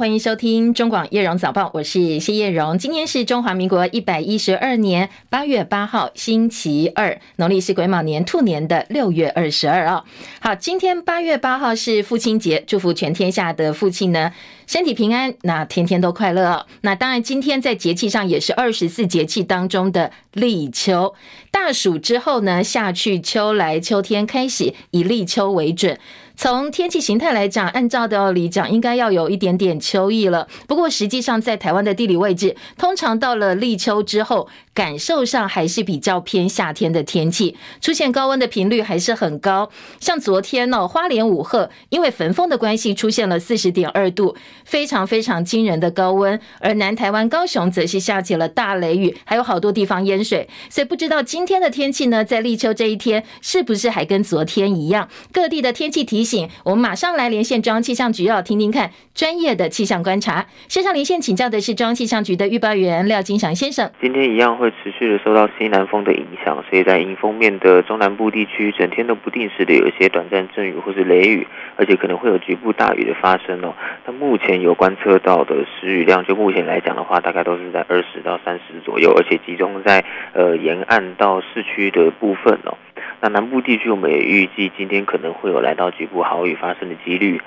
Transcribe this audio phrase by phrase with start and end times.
[0.00, 2.78] 欢迎收听中广叶荣早报，我是谢叶荣。
[2.78, 10.06] 今天是中华民国一百一十二年八月八号，星期二，农历是癸卯年兔年的六月二十二号。
[10.40, 14.32] 好，今天八月八号是父亲节，祝福全天下的父亲呢，
[14.66, 16.64] 身体平安，那天天都快乐哦。
[16.80, 21.14] 那当然，今天在节气上也是二十四节气当中的立秋，
[21.50, 25.98] 大暑之后呢，夏去秋来，秋天开始以立秋为准。
[26.42, 30.48] 从天气形态来讲，按照道理讲，应该要有一点点秋意了。
[30.66, 39.68] 不过实际上，在台湾的地理位置，通常到了立秋之后，感受上还是比较偏夏天的天气，出现高温的频率还是很高。
[40.00, 44.34] 像昨天呢，花莲五鹤因为焚风的关系，出现了四十点二度，
[44.64, 46.40] 非常非常惊人的高温。
[46.60, 50.48] 而南台湾高雄则是下起了大雷雨，还有好多地方淹水。
[50.70, 55.06] 所以不知道今天的天气呢，在立秋这一天，是不是还跟昨天一样？
[55.30, 56.29] 各地的天气提醒。
[56.64, 60.46] 我们马上来连线中央气象局，要听听看专业的气象观察。
[60.68, 63.90] 线上连线请教的是中央气象局的预报员廖金祥先生。
[64.00, 73.74] 今天一样会持续的受到西南风的影响，所以在迎风面的中南部地区，整天都不定时的有一些短暂阵雨或是雷雨，而且可能会有局部大雨的发生哦。
[74.06, 82.76] 那目前有观测到的时雨量，就目前来讲的话，大概都是在二十到三十左右，而且集中在呃沿岸到市区的部分哦。
[83.20, 87.40] 那南部地区，我们也预计今天可能会有来到局部豪雨发生的几率。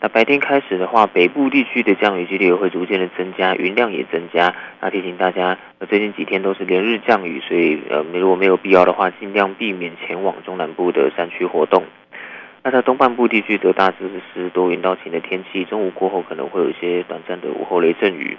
[0.00, 4.54] 那白天开始的话，北部地区的降雨几率也会逐渐的增加，云量也增加。
[4.80, 11.82] 那提醒大家，那最近几天都是连日降雨，所以呃，如果没有必要的话，尽量避免前往中南部的山区活动。
[12.62, 18.36] 那在东半部地区则大致是多云到晴的天气，中午过后可能会有一些短暂的午后雷阵雨。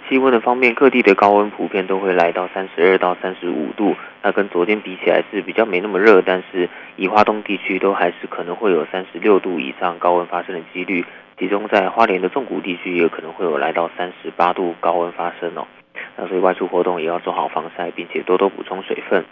[0.00, 11.04] 气温的方面，各地的高温普遍都会来到三十二到三十五度，那跟昨天比起来是比较没那么热，但是以花东地区都还是可能会有三十六度以上高温发生的几率，
[11.38, 15.66] 集中在花莲的纵谷地区也可能会有来到三十八度高温发生哦。
[16.16, 19.24] 那所以外出活动也要做好防晒，并且多多补充水分。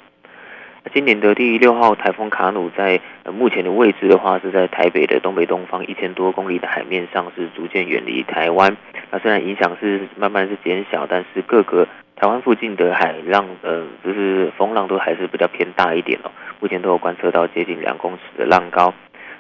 [0.93, 8.77] 今年的第六号台风卡努在呃目前的位置的话，是在台北的东北东方一千多公里的海面上，是逐渐远离台湾。
[9.11, 16.31] 那虽然影响是慢慢是减小，但是各个台湾附近的海浪，呃，就是风浪都还是比较偏大一点哦。
[16.61, 18.93] 目前都有观测到接近两公尺的浪高。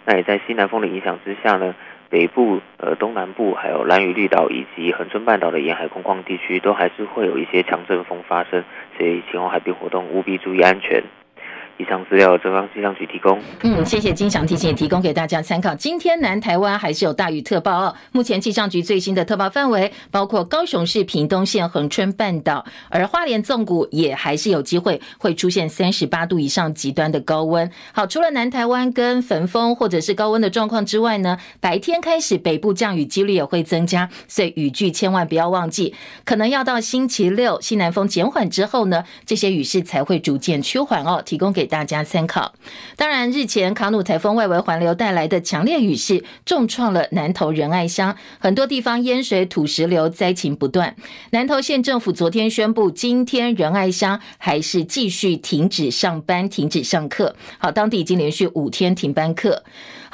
[0.06, 1.74] 那也在西南风的影响之下呢，
[2.08, 8.64] 北部、呃东南部还有兰屿绿岛以及恒春半岛的沿海空旷地区，都还是会有一些强阵风发生，
[8.96, 11.02] 所以前往海边活动务必注意安全。
[11.76, 13.38] 以上资料中央气象局提供。
[13.62, 15.74] 嗯，谢谢金祥提醒，提供给大家参考。
[15.74, 17.94] 今天南台湾还是有大雨特报哦。
[18.12, 27.68] 目前气象局最新的特报范围包括高雄市屏东县恒春半岛，而花莲纵谷也还是有机会会出现三十八度以上极端的高温。
[27.92, 35.92] 好，除了南台湾跟焚风或者是高温的状况之外呢，白天开始北部降雨几率也会增加，所以雨具千万不要忘记，
[36.24, 41.20] 可能要到星期六西南风减缓之后呢，这些雨势才会逐渐趋缓哦。
[41.24, 41.63] 提供给。
[41.64, 42.52] 给大家参考。
[42.94, 50.94] 当然，日前卡努台风外围环流带来的强烈雨势，重创了南投仁爱乡，很多地方淹水、土石流，灾情不断。
[51.30, 57.34] 南投县政府昨天宣布，今天仁爱乡还是继续停止上班、停止上课。
[57.56, 59.64] 好，当地已经连续五天停班课。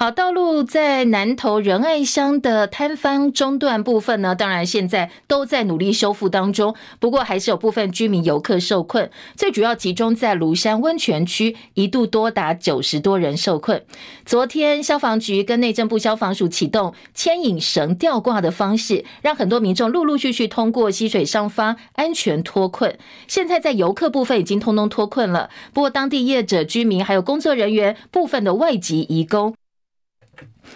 [0.02, 6.74] 好，道路在南投仁爱乡的坍方中断部分呢，当然现在都在努力修复当中。
[6.98, 13.84] 不过还是有部分居民游客受困，最主要集中在庐山温泉区，一度多达九十多人受困。
[14.24, 22.96] 昨天消防局跟内政部消防署启动牵引绳吊挂的方式，让很多民众陆陆续续通过溪水上方安全脱困。
[23.28, 29.54] 现在在游客部分已经通通脱困了，不过当地业者、居民还有工作人员部分的外籍移工。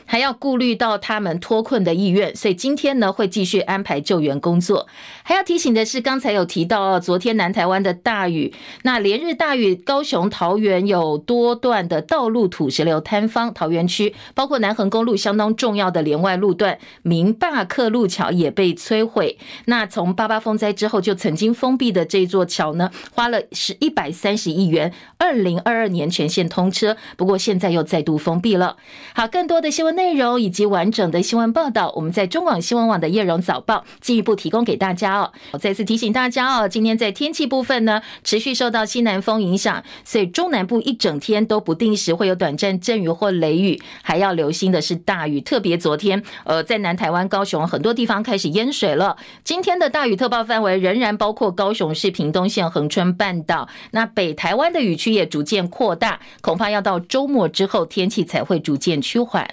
[0.05, 4.87] 还要顾虑到他们脱困的意愿，所以今天呢会继续安排救援工作。
[5.23, 8.53] 还要提醒的是，刚才有提到昨天南台湾的大雨，
[8.83, 19.39] 那连日大雨，高雄、桃园有多段的道路土石流坍方，桃园区包括南横公路相当重要的连外路段明坝克路桥也被摧毁。
[19.67, 28.77] 那从八八风灾之后就曾经封闭的这座桥呢，花了是一百三十亿元，二零二二年全线通车，不过现在又再度封闭了。
[29.15, 35.33] 好，更多的新闻内容以及完整的新闻报道，我们在中广新闻网的叶荣早报进一步提供给大家哦。
[35.53, 45.41] 我再次提醒大家哦，今天在天气部分呢，持续受到西南风影响，所以中南部一整天都不定时会有短暂阵雨或雷雨，还要留心的是大雨。
[45.41, 49.17] 特别昨天，呃，在南台湾高雄很多地方开始淹水了。
[49.45, 59.47] 今天的大雨特报范围仍然包括高雄市屏东县恒春半岛，那北台湾的雨区也逐渐扩大，恐怕要到周末之后天气才会逐渐趋缓。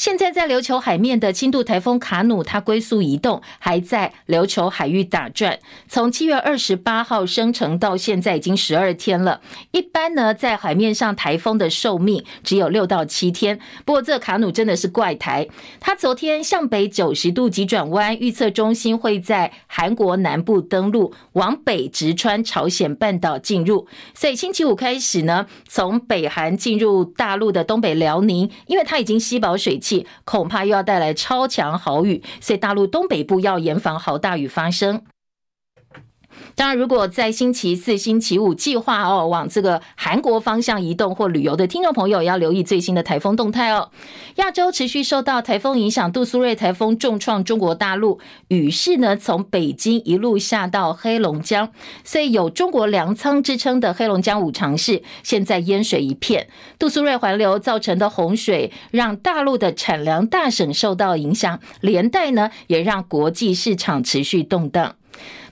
[0.00, 5.58] 现在在琉球海面的轻度台风卡努，它龟速移动，还在琉球海域打转。
[5.88, 9.42] 从七月二十八号生成到现在已经十二天了。
[9.72, 13.60] 一般呢，在海面上台风的寿命只有六到七天。
[13.84, 15.46] 不过这卡努真的是怪台，
[15.80, 23.86] 它昨天向北九十度急转弯，预测中心会在韩国南部登陆，往北直穿朝鲜半岛进入。
[24.14, 29.89] 所以星期五开始呢，从北韩进入大陆的东北辽宁，因为它已经吸饱水汽。
[30.24, 35.02] 恐怕又要带来超强豪雨，所以大陆东北部要严防豪大雨发生。
[36.54, 43.90] 当然，如果在星期四、星期五计划哦往这个韩国方向移动或旅游的听众朋友，要留意最新的台风动态哦。
[44.36, 51.70] 亚洲持续受到台风影响，杜苏芮台风重创中国大陆，雨势呢从北京一路下到黑龙江，
[52.04, 56.48] 所以有中国粮仓之称的黑龙江五常市现在淹水一片。
[56.78, 64.96] 杜苏芮环流造成的洪水，让大陆的产粮大省受到影响，连带呢也让国际市场持续动荡。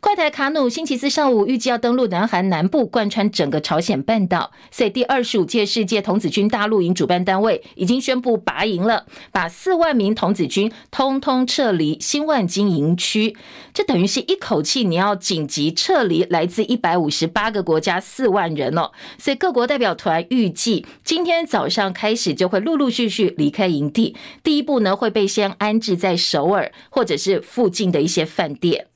[0.01, 4.53] 怪台卡努星期四上午预计要登陆南韩南部，贯穿整个朝鲜半岛。
[4.71, 13.37] 所以第二十五届世界童子军大陆营主办单位已经宣布拔营了，把四万名童子军通通撤离新万金营区。
[13.75, 18.93] 这等于是一口气你要紧急撤离来自一百五十八个国家四万人哦。
[19.19, 24.15] 所以各国代表团预计今天早上开始就会陆陆续续离开营地。
[24.45, 28.88] 第一步呢会被先安置在首尔或者是附近的一些饭店。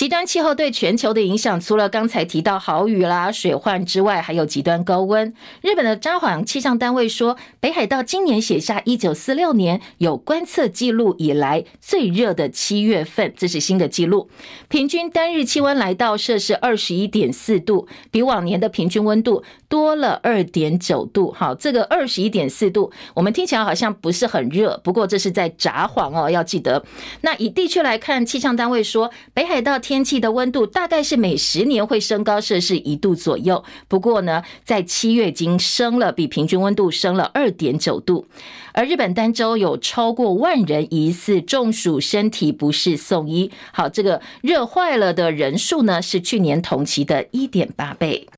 [0.00, 5.34] 极端气候对全球的影响，除了刚才提到豪雨啦、水患之外，还有极端高温。
[5.60, 14.30] 日本的札幌气象单位说，北海道今年写下一九四六年有观测记录以来最热的七月份，这是新的记录。
[14.68, 21.30] 平均单日气温来到摄氏二十一点四度，比往年的平均温度多了二点九度。
[21.30, 26.82] 好，这个二十一点四度，我们听起来好像不是很热，不过这是在札幌哦，要记得。
[27.20, 29.78] 那以地区来看，气象单位说，北海道。
[29.90, 38.24] 天气的温度大概是每十年会升高摄氏一度左右，不过呢，在七月已经升了，比平均温度升了二点九度。
[38.72, 43.50] 而日本单周有超过万人疑似中暑，身体不适送医。
[43.72, 48.28] 好，这个热坏了的人数呢，是去年同期的一点八倍。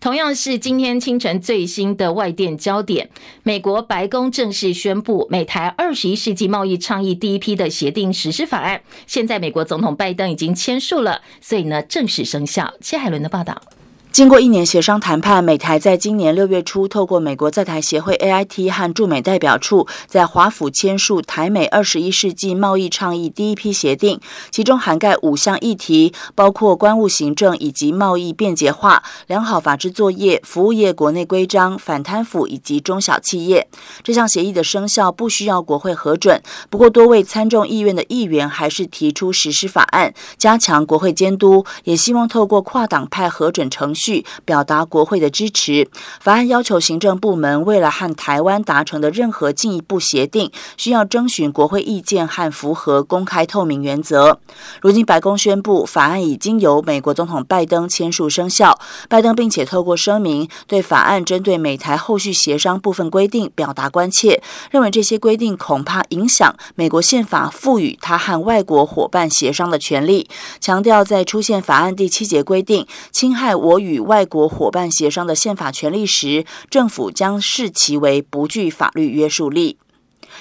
[0.00, 3.10] 同样是今天清晨最新的外电焦点，
[3.42, 12.72] 美国白宫正式宣布美台二十一世纪贸易倡议第一批的协定实施法案，现在美国总统拜登已经签署了，所以呢正式生效。
[12.80, 13.60] 谢海伦的报道。
[14.18, 24.18] 经过一年协商谈判，美台在今年六月初透过美国在台协会 AIT 和驻美代表处在华府签署台美二十一世纪贸易倡议第一批协定，
[24.50, 33.68] 其中涵盖五项议题，包括关务行政以及贸易便捷化、良好法制作业、服务业国内规章、反贪腐以及中小企业。
[34.02, 44.07] 这项协议的生效不需要国会核准，不过多位参众议院的议员还是提出实施法案，加强国会监督，也希望透过跨党派核准程序。
[44.44, 45.88] 表达国会的支持。
[46.20, 54.40] 法案要求行政部门为了和台湾达成的任何进一步协定，需要征询国会意见和符合公开透明原则。
[54.80, 58.78] 如今白宫宣布，法案已经由美国总统拜登签署生效。
[59.08, 70.28] 拜登并且透过声明，对法案针对美台后续协商部分规定表达关切，认为这些规定恐怕影响美国宪法赋予他和外国伙伴协商的权利，
[70.60, 79.78] 强调在出现法案第七节规定侵害我与与外国伙伴协商的宪法权利时，政府将视其为不具法律约束力。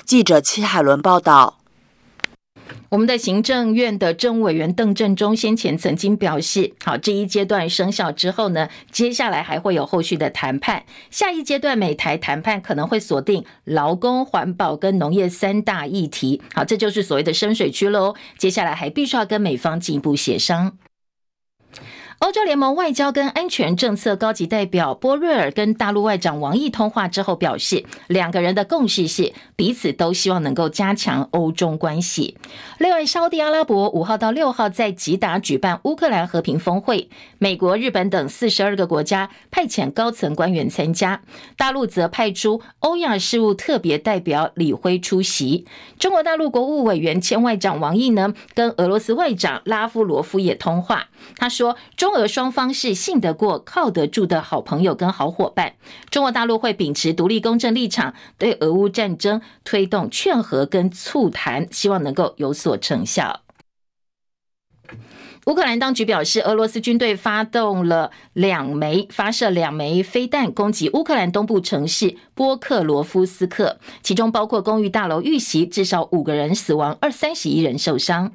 [0.06, 1.58] 记者戚海伦报道。
[2.90, 10.84] 我们的行政院的政务委员邓振中先前曾经表示，好，这一阶段生效之后呢，接下来还会有后续的谈判。
[11.10, 16.42] 下一阶段美台谈判可能会锁定劳工、环保跟农业三大议题。
[16.54, 18.16] 好，这就是所谓的深水区喽。
[18.38, 20.78] 接下来还必须要跟美方进一步协商。
[22.20, 32.36] 欧洲联盟外交跟安全政策高级代表波瑞尔跟大陆外长王毅通话之后表示，两个人的共识是彼此都希望能够加强欧中关系。
[32.80, 37.08] 另外，沙乌地阿拉伯五号到六号在吉达举办乌克兰和平峰会，
[37.38, 41.22] 美国、日本等四十二个国家派遣高层官员参加，
[41.56, 45.68] 大陆则派出欧亚事务特别代表李辉出席。
[46.00, 52.07] 中国大陆国务委员兼外长王毅呢，跟俄罗斯外长拉夫罗夫也通话，他说中。
[52.08, 55.74] 中俄双方是信得过、靠得住的好朋友跟好伙伴。
[56.10, 63.42] 中国大陆会秉持独立公正立场，对俄乌战争推动劝和跟促谈，希望能够有所成效。
[65.48, 78.32] 乌克兰当局表示，俄罗斯军队发动了两枚发射两枚飞弹攻击乌克兰东部城市波克罗夫斯克，其中包括公寓大楼遇袭，至少五个人死亡，二三十一人受伤。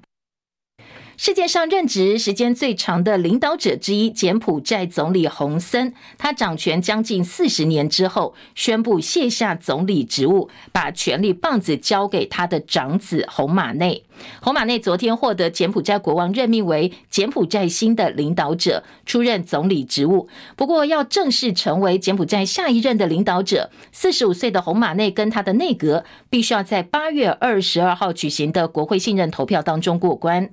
[1.16, 14.04] 世界上任职时间最长的领导者之一，柬埔寨总理洪森，他掌权将近四十年之后，宣布卸下总理职务，把权力棒子交给他的长子洪马内。
[14.40, 20.28] 洪马内昨天获得柬埔寨国王任命为柬埔寨新的领导者，出任总理职务。
[20.56, 30.50] 不过，要正式成为柬埔寨下一任的领导者，四十五岁的洪马内跟他的内阁必须要在八月二十二号举行的国会信任投票当中过关。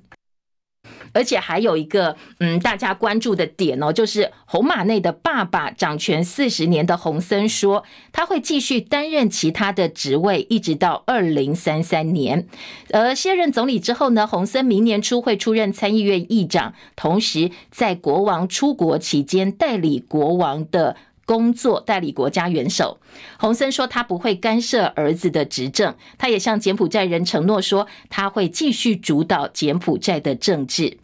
[1.11, 12.47] 而且还有一个，嗯，大家关注的点哦，就是红马内的爸爸掌权四十年的洪森说，他会继续担任其他的职位，一直到二零三三年。
[12.91, 20.95] 而卸任总理之后呢，洪森明年初会出任参议院议长，同时在国王出国期间代理国王的。
[21.29, 22.97] 工作代理国家元首，
[23.37, 30.97] 洪森说他不会干涉儿子的执政，他也向柬埔寨人承诺说他会继续主导柬埔寨的政治。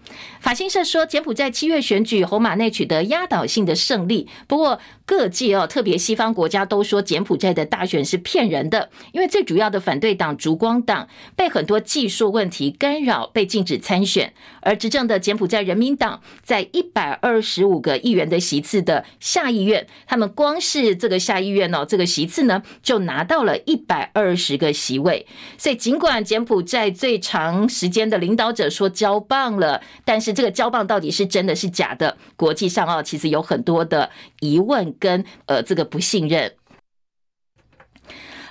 [0.45, 4.29] 法新社说，柬埔寨七月选举，洪马内取得压倒性的胜利。
[4.45, 14.35] 不过各界哦，特别西方国家都说柬埔寨的大选是骗人的，因为最主要的反对党烛光党被很多技术问题干扰，被禁止参选。
[14.61, 25.25] 而执政的柬埔寨人民党在一百二十五个议员的席次的下议院，他们光是这个下议院哦，这个席次呢，就拿到了一百二十个席位。
[25.57, 32.15] 所以尽管柬埔寨最长时间的领导者说交棒了，但是这个胶棒到底是真的是假的？
[32.35, 34.11] 国际上啊，其实有很多的
[34.41, 36.51] 疑问跟呃这个不信任。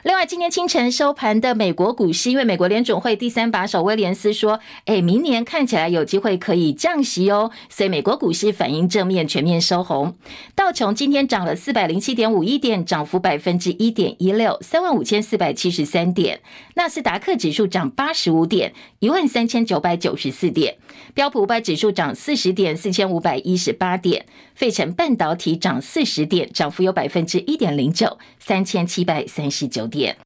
[0.05, 10.15] 另外，今天清晨收盘的美国股市，因为美国联总会第三把手威廉斯说：“哎，明年看起来有机会可以降息哦。”所以美国股市反应正面，全面收红。
[10.55, 16.43] 道琼今天涨了四百零七点五一点，涨幅百分之一点一六，三万五千四百七十三点。
[16.75, 20.77] 纳斯达克指数涨八十五点，一万三千九百九十四点。
[21.15, 24.27] 标普五百指数涨四十点，四千五百一十八点。
[24.55, 30.17] 费城半导体涨四十点，涨幅有百分之一点零九，三千七百三十九点。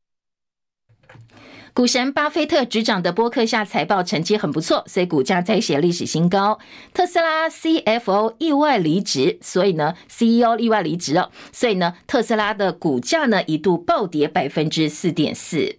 [1.75, 6.59] 股神巴菲特执掌的波克夏财报成绩很不错，所以股价再写历史新高。
[6.93, 15.77] 特斯拉 CFO 意外离职，所以呢，CEO 意外离职了，所以呢，特斯拉的股价呢一度暴跌百分之四点四。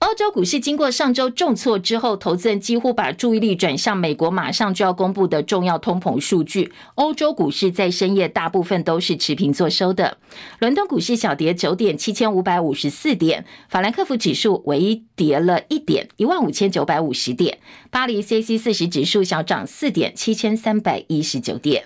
[0.00, 6.72] 欧洲股市经过上周重挫之后，投资人几乎把注意力转向美国马上就要公布的重要通膨数据。
[6.94, 10.16] 欧洲股市在深夜大部分都是持平作收的。
[10.58, 13.44] 伦敦股市小跌九点，七千五百五十四点。
[13.68, 17.58] 法兰克福指数唯一跌了一点，一万五千九百五十点。
[17.90, 21.84] 巴黎 CAC 四十指数小涨四点，七千三百一十九点。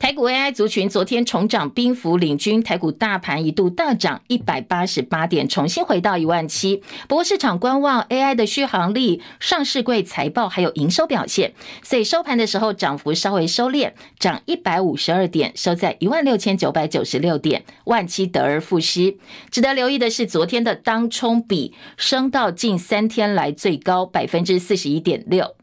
[0.00, 6.82] 台股 AI 族群昨天重涨，兵符领军，台股大盘一度大涨一百八十八点，重新回到一万七。
[7.06, 11.52] 不过市场观望 AI 的续航力、上市柜财报还有营收表现，
[11.82, 19.18] 所以收盘的时候涨幅稍微收敛，涨一百五十二点，收在一万六千九百九十六点，万七得而复失。
[19.50, 25.54] 值得留意的是，昨天的当冲比升到近三天来最高百分之四十一点六。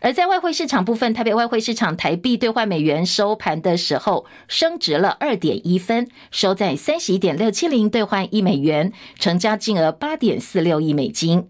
[0.00, 11.48] 而在外汇市场部分，台北外汇市场台币兑换美元收盘的时候升值了二点一分，收在三十一点六七零兑换一美元，成交金额八点四六亿美金。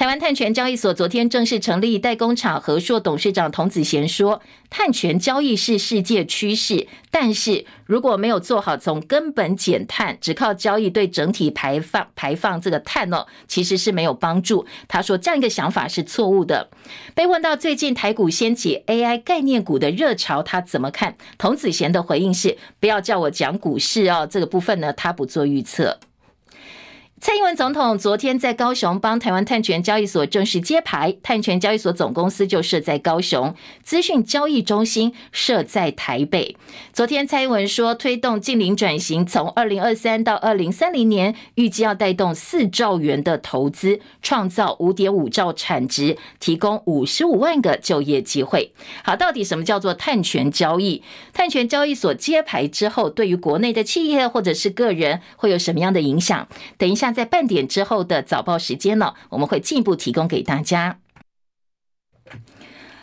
[0.00, 4.40] 台湾碳权交易所昨天正式成立，代工厂和硕董事长童子贤说
[4.70, 16.70] ：“碳权交易是世界趋势，但是如果没有做好从根本减碳，只靠交易对整体排放排放这个碳哦，其实是没有帮助。”他说这样一个想法是错误的。
[17.14, 21.14] 被问到最近台股掀起 AI 概念股的热潮，他怎么看？
[21.36, 25.98] 童子贤的回应是：“不要叫我讲股市哦，这个部分呢，他不做预测。”
[27.20, 36.56] 蔡英文总统昨天在高雄帮台湾碳权交易所正式揭牌，碳权交易所总公司就设在高雄，资讯交易中心设在台北。
[36.94, 48.72] 昨天蔡英文说，推动净零转型，从二零二三到二零三零年，预计要带动四兆元的投资，创造五点五兆产值，提供五十五万个就业机会。
[49.04, 51.02] 好，到底什么叫做碳权交易？
[51.34, 56.48] 碳权交易所揭牌之后，对于国内的企业或者是个人会有什么样的影响？
[56.78, 57.09] 等一下。
[57.12, 60.98] 在半点之后的早报时间呢，我们会进一步提供给大家。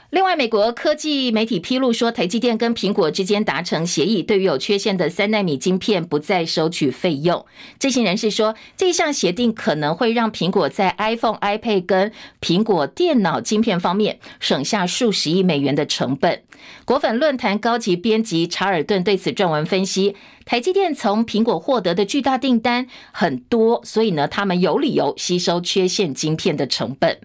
[0.09, 7.45] 另外，美国科技媒体披露说，台积电跟苹果之间达成协议，对于有缺陷的三奈米晶片不再收取费用。
[7.77, 16.41] 知情人士说，这项协定可能会让苹果在 iPhone、iPad 跟苹果电脑晶片方面省下数十亿美元的成本。
[16.85, 27.19] 果粉论坛高级编辑查尔顿对此撰文分析，台积电从苹果获得的巨大订单很多，所以呢，他们有理由吸收缺陷晶片的成本。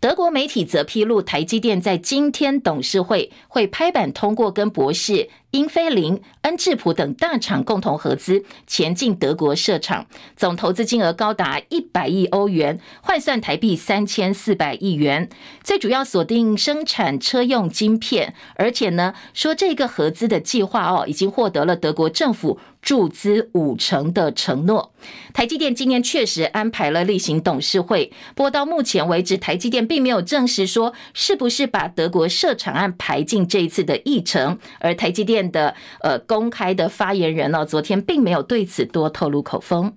[0.00, 15.28] 德国媒体则披露，台积电在今天董事会会拍板通过跟博士、英飞凌、恩智浦等大厂共同合资前进德国设厂，总投资金额高达一百亿欧元，换算台币三千四百亿元。
[15.64, 22.60] 最主要锁定生产车用晶片，而且呢，说这个合资的计划哦，已经获得了德国政府。
[22.82, 24.94] 注资五成的承诺，
[25.34, 39.96] 台积电今年确实安排了例行董事会，不过到目前为止，台积电并没有证实说是不是把德国设厂案排进这一次的议程，而台积电的呃公开的发言人呢，昨天并没有对此多透露口风。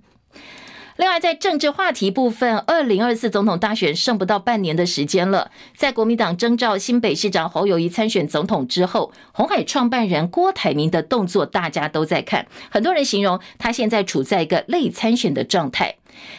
[0.98, 5.50] 另外，在政治话题部分，二零二四总统大选剩不到半年的时间了。
[5.76, 12.46] 在国民党征召新北市长侯友谊参选总统之后，红海创办人郭台铭的动作大家都在看。
[12.70, 15.96] 很多人形容他现在处在一个类参选的状态。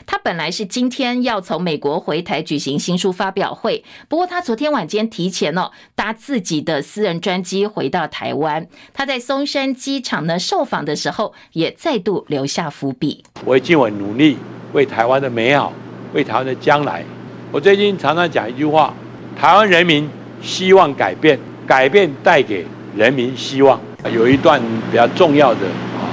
[0.06, 8.66] 他本来是今天要从美国回台举行新书发表会，不过他昨天晚间提前哦搭自己的私人专机回到台湾。
[8.92, 13.24] 他在松山机场呢受访的时候，也再度留下伏笔。
[13.44, 14.36] 我会尽我努力。
[14.72, 15.72] 为台湾的美好，
[16.14, 17.04] 为台湾的将来，
[17.52, 18.92] 我最近常常讲一句话：
[19.38, 20.10] 台湾人民
[20.42, 22.66] 希望改变，改变带给
[22.96, 23.80] 人民希望。
[24.12, 25.60] 有一段比较重要的
[25.96, 26.10] 啊，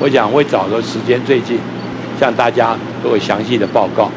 [0.00, 1.60] 我想会找个时间，最近
[2.18, 4.10] 向大家做详细的报告。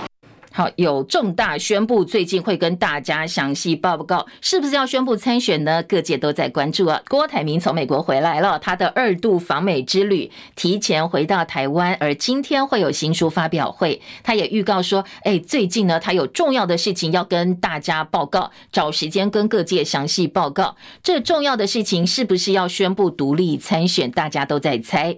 [0.51, 5.83] 好，有重大宣布，最近会跟大家详细报告，是不是要宣布参选呢？
[5.83, 6.99] 各界都在关注啊。
[7.07, 20.75] 郭台铭从美国回来了，他的二度访美之旅提前回到台湾，而今天会有新书发表会，他也预告说，哎，最近呢，他有重要的事情要跟大家报告，找时间跟各界详细报告。
[21.03, 24.09] 这重要的事情是不是要宣布独立参选？
[24.09, 25.15] 大家都在猜。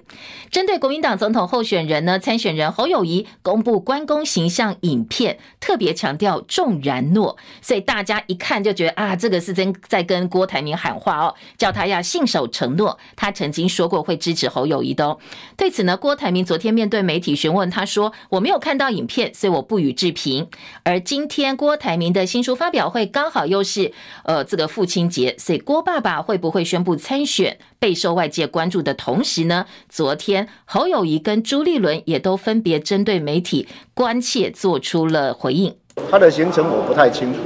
[0.52, 5.31] 针对国民党总统候选人呢，参选人侯友谊公布关公形象影片。
[5.60, 12.98] 特别强调重然诺，所以大家一看就觉得啊，这个是真在跟郭台铭喊话哦，叫他要信守承诺。
[13.16, 15.18] 他曾经说过会支持侯友宜的哦。
[15.56, 20.48] 对此呢，郭台铭昨天面对媒体询问，他说我没有看到影片，所以我不予置评。
[20.84, 23.92] 而今天郭台铭的新书发表会刚好又是
[24.24, 35.34] 呃这个父亲节，所以郭爸爸会不会宣布参选，备受外界关注的同时呢，昨天侯友谊跟朱立伦也都分别针对媒体关切做出了。
[35.34, 35.76] 回应，
[36.12, 37.40] 他的行程我不太清楚。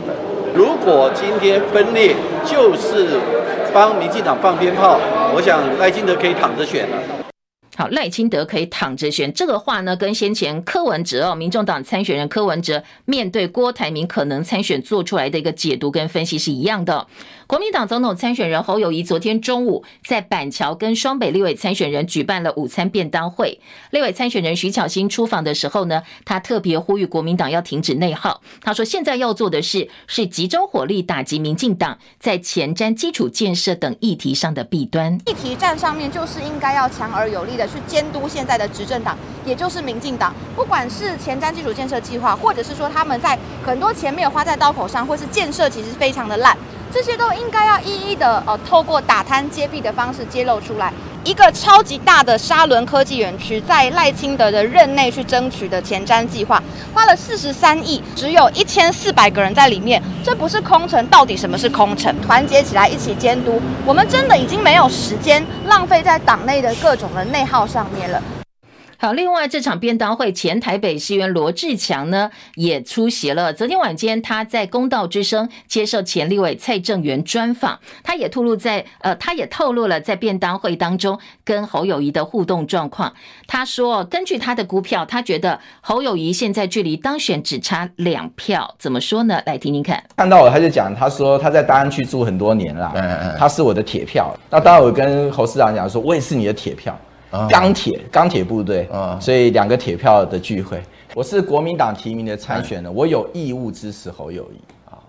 [0.53, 2.13] 如果今天分裂
[2.45, 3.17] 就是
[3.73, 4.99] 帮民进党放鞭炮，
[5.33, 7.01] 我想赖清德可以躺着选了。
[7.77, 17.07] 好，赖清德可以躺着选，这个话呢，跟先前柯文哲哦，民众党参选人柯文哲面对郭台铭可能参选做出来的一个解读跟分析是一样的。
[17.47, 23.59] 国民党总统参选人侯友宜昨天中午在板桥跟双北立委参选人举办了午餐便当会，
[23.91, 28.41] 立委参选人徐巧芯出访的时候呢，他特别呼吁国民党要停止内耗。
[28.61, 35.15] 他说，现在要做的事是集中火力打击民进党在前瞻基础建设等议题上的弊端。
[35.27, 37.65] 议题战上面就是应该要强而有力的。
[37.65, 46.55] 去监督现在的执政党，也就是民进党，不管是前瞻基础建设计划，或者是说他们在很多钱没有花在刀口上，或是建设其实非常的烂，
[46.95, 50.93] 这些都应该要一一的呃透过打摊揭弊的方式揭露出来。
[51.25, 62.15] 一个超级大的沙仑科技园区，在赖清德的任内去争取的前瞻计划，花了四十三亿，只有一千四百个人在里面，这不是空城，到底什么是空城？
[62.21, 68.21] 团结起来一起监督，我们真的已经没有时间浪费在党内的各种的内耗上面了。
[69.05, 73.53] 好，另外这场便当会，前台北市议员罗志强呢也出席了。
[73.53, 83.13] 昨天晚间，他在公道之声接受前立委蔡正元专访，他也透露在呃，他也透露了在便当会当中跟侯友谊的互动状况。
[83.45, 88.73] 他说，根据他的估票，他觉得侯友谊现在距离当选只差两票。
[88.79, 89.39] 怎么说呢？
[89.45, 90.03] 来听听看。
[90.17, 94.35] 看到我，他就讲，他说他在大安区住很多年了，他是我的铁票。
[94.49, 96.99] 那当然，我跟侯市长讲说，我也是你的铁票。
[97.49, 98.87] 钢铁钢铁部队，
[99.19, 100.81] 所以两个铁票的聚会。
[101.13, 104.59] 我是国民党提名的参选人，我有义务支持侯友宜。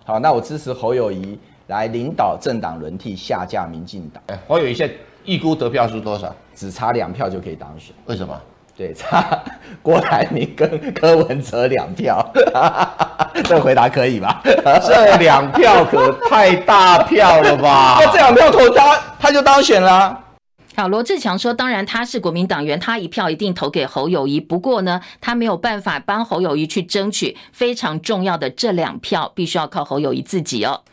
[0.05, 1.37] 好，那我支持侯友谊
[1.67, 4.39] 来领导政党轮替，下架民进党。
[4.47, 4.93] 侯友宜现在
[5.25, 6.33] 预估得票数多少？
[6.55, 7.93] 只差两票就可以当选。
[8.05, 8.33] 为什么？
[8.77, 9.41] 对，差
[9.81, 12.25] 郭台铭跟 柯文哲两票，
[13.43, 14.39] 这个回答可以吧？
[14.45, 17.97] 这两票可太大票了吧？
[17.99, 20.17] 那这两票投他，他就当选了。
[20.77, 24.39] 啊，罗志强说，当然他是国民党员，他一票一定投给侯友谊。
[24.39, 30.83] 不过呢，他没有办法帮侯友谊去争取非常重要的这两票，必须要靠侯友谊自己哦。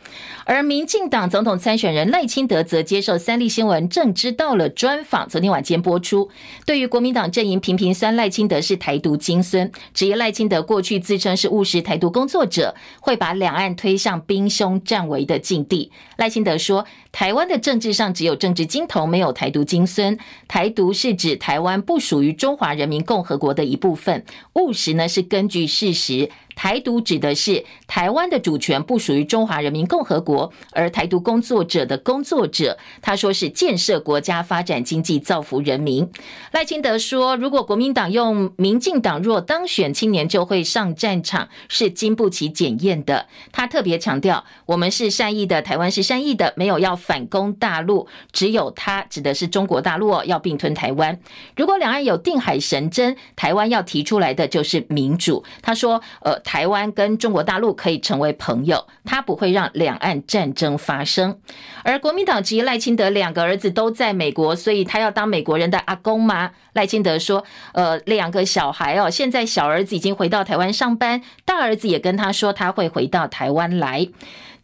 [0.45, 6.31] 而民进党总统参选人赖清德则接受三立新闻正知道了专访，昨天晚间播出。
[6.65, 15.91] 对于国民党阵营频频酸赖清德是台独金孙，质疑赖清德过去自称是务实台独工作者，会把两岸推向兵凶战危的境地。
[16.17, 20.15] 赖清德说，台湾的政治上只有政治金头，没有台独金孙。
[20.47, 26.29] 台独是指台湾不属于中华人民共和国的一部分，务实呢是根据事实。
[26.55, 36.09] 台独指的是台湾的主权不属于中华人民共和国，而台独工作者的工作者，他说是建设国家、发展经济、造福人民。
[36.51, 43.27] 赖清德说，如果国民党用民进党若当选，青年就会上战场，是经不起检验的。
[43.51, 51.19] 他特别强调，我们是善意的，台湾是善意的，没有要反攻大陆，只有他指的是中国大陆要并吞台湾。
[51.57, 55.43] 如果两岸有定海神针，台湾要提出来的就是民主。
[55.61, 56.39] 他说，呃。
[56.45, 61.37] 台湾跟中国大陆可以成为朋友，他不会让两岸战争发生。
[61.83, 66.51] 而国民党籍赖清德两个儿子都在美国，所以他要当美国人的阿公吗？
[66.73, 74.07] 赖清德说：“呃，两个小孩哦，现在小儿子已经回到台湾上班，大儿子也跟他说他会回到台湾来。”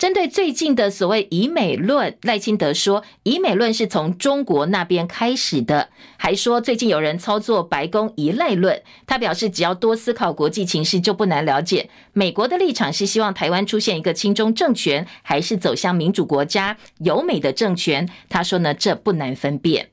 [0.02, 8.82] 针对最近的所谓“以美论”，赖清德说：“以美论是从中国那边开始的。”还说最近有人操作白宫疑赖论。
[9.06, 18.10] 他表示，只要多思考国际情势，就不难了解美国的立场是希望台湾出现一个亲中政权，还是走向民主国家、友美的政权。
[18.28, 19.91] 他说呢，这不难分辨。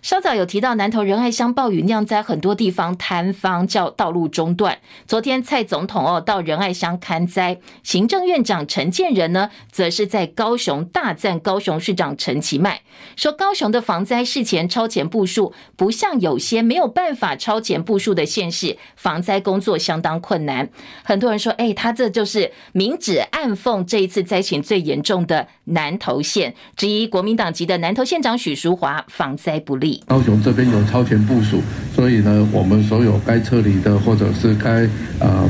[0.00, 4.78] 稍早有提到南投仁爱乡暴雨酿灾，很多地方坍方叫道路中断。
[5.08, 12.80] 昨天蔡总统哦到仁爱乡勘灾，行政院长陈建仁呢，则是在高雄大赞高雄市长陈其迈，
[13.16, 20.70] 说高雄的防灾事前超前部署，不像有些没有办法超前部署的县市，防灾工作相当困难。
[21.02, 29.87] 很多人说，哎，他这就是明指暗讽这一次灾情最严重的南投县，质疑国民党籍的南投县长许淑华防灾不力。
[30.06, 31.60] 高雄这边有超前部署，
[31.94, 35.48] 所以呢，我们所有该撤离的或者是该呃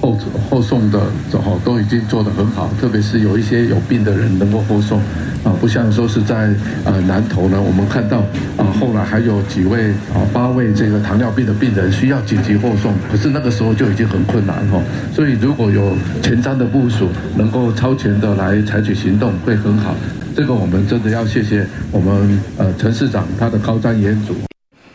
[0.00, 0.98] 后后送的，
[1.32, 2.70] 哦，都已经做得很好。
[2.80, 4.98] 特别是有一些有病的人能够后送
[5.44, 6.52] 啊，不像说是在
[6.84, 8.18] 呃南投呢，我们看到
[8.56, 14.80] 啊后来还有几位啊八位这个糖尿病的病人需要紧急后送，可是那个时候就已经很困难哈。
[15.14, 19.94] 所以如果有前瞻的部署，能够超前的来采取行动，会很好。
[20.34, 24.49] 这个我们真的要谢谢我们呃陈市长他的高瞻远瞩。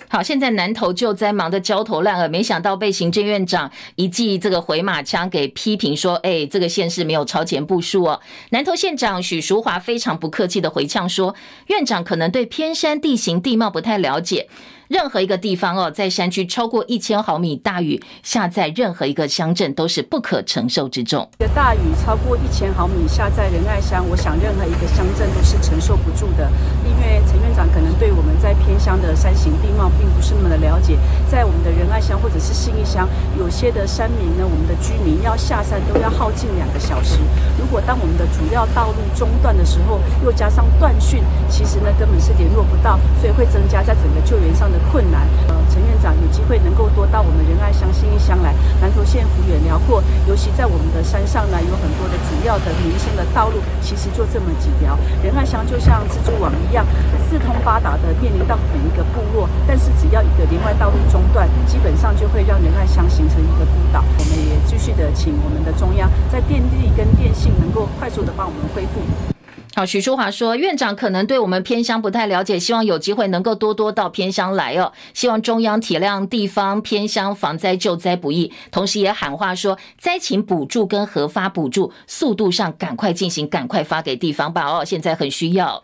[0.08, 8.22] 好，现在南投救灾忙得焦头烂额，没想到被行政院长一记这个回马枪给批评说，哎，这个县市没有超前部署哦。
[8.52, 11.36] 南投县长许淑华非常不客气的回呛说，
[11.68, 14.48] 院长可能对偏山地形地貌不太了解。
[14.88, 21.28] 任何一个地方哦，在山区超过一千毫米大雨下在任何一个乡镇都是不可承受之重。
[21.40, 26.48] 一个大雨超过一千毫米下在仁爱乡，我想任何一个乡镇都是承受不住的。
[26.86, 30.98] 因为陈院长可能对我们在偏乡的山形地貌并不是那么的了解，
[31.32, 37.18] 在我们的仁爱乡或者是信义乡，有些的山民呢，我们的居民要下山都要耗尽两个小时。
[37.58, 44.76] 如果当我们的主要道路中断的时候，又加上断讯，其实呢根本是联络不到，所以会增加在整个救援上的。
[44.92, 54.98] 困难，呃，陈院长有机会能够多到我们仁爱乡、信义乡来，南投县幅员辽阔，尤其在我们的山上呢，有很多的主要的民生的道路，其实就这么几条。
[55.24, 56.86] 仁爱乡就像蜘蛛网一样，
[57.30, 64.04] 四通八达的面临到每一个部落，但是只要一个连外道路中断，基本上就会让仁爱乡形成一个孤岛。
[64.20, 69.35] 我们也继续的请我们的中央在电力跟电信能够快速的帮我们恢复。
[69.78, 74.94] 好，徐淑华说，院长可能对我们偏乡不太了解，希望有机会能够多多到偏乡来哦。
[75.14, 85.84] 希望中央体谅地方偏乡防灾救灾不易，同时也喊话说，灾情补助跟核发补助速度上赶快进行，赶快发给地方吧哦，现在很需要。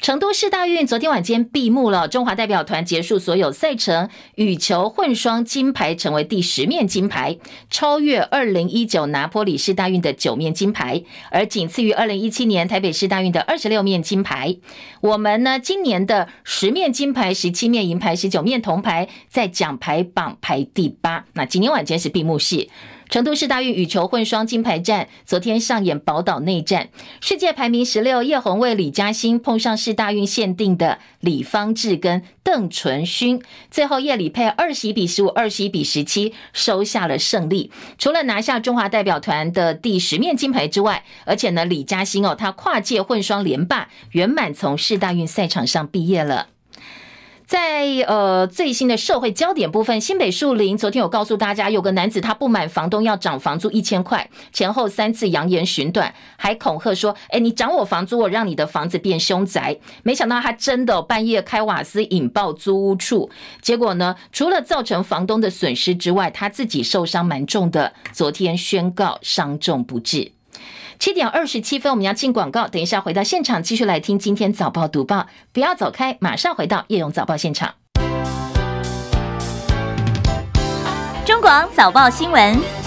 [0.00, 14.56] 成都市大运昨天晚间闭幕了，中华代表团结束所有赛程，羽球混双金牌成为第十面金牌，超越二零一九拿坡里市大运的九面金牌，而仅次于二零一七年台北市大运的二十六面金牌。
[15.00, 21.24] 我们呢，今年的十面金牌、十七面银牌、十九面铜牌，在奖牌榜排第八。
[21.34, 22.68] 那今天晚间是闭幕式。
[23.08, 26.90] 成都市大运羽球混双金牌战昨天上演宝岛内战，
[27.22, 37.72] 世界排名十六叶红卫李嘉欣碰上市大运限定的李方志跟邓淳勋，最后叶李配二十一比十五、二十一比十七收下了胜利。
[37.96, 46.48] 除了拿下中华代表团的第十面金牌之外，而且呢，李嘉欣哦，她跨界混双连霸，圆满从市大运赛场上毕业了。
[47.48, 63.30] 在呃最新的社会焦点部分，新北树林昨天有告诉大家，有个男子他不满房东要涨房租一千块，前后三次扬言寻短，还恐吓说：“哎，你涨我房租，我让你的房子变凶宅。”没想到他真的半夜开瓦斯引爆租屋处，
[63.62, 70.37] 结果呢，除了造成房东的损失之外，他自己受伤蛮重的，昨天宣告伤重不治。
[70.98, 72.66] 七点二十七分，我们要进广告。
[72.66, 75.26] 等一下回到现场，继续来听今天早报读报。
[75.52, 77.74] 不要走开，马上回到叶荣早报现场。
[81.24, 82.77] 中广早报新闻。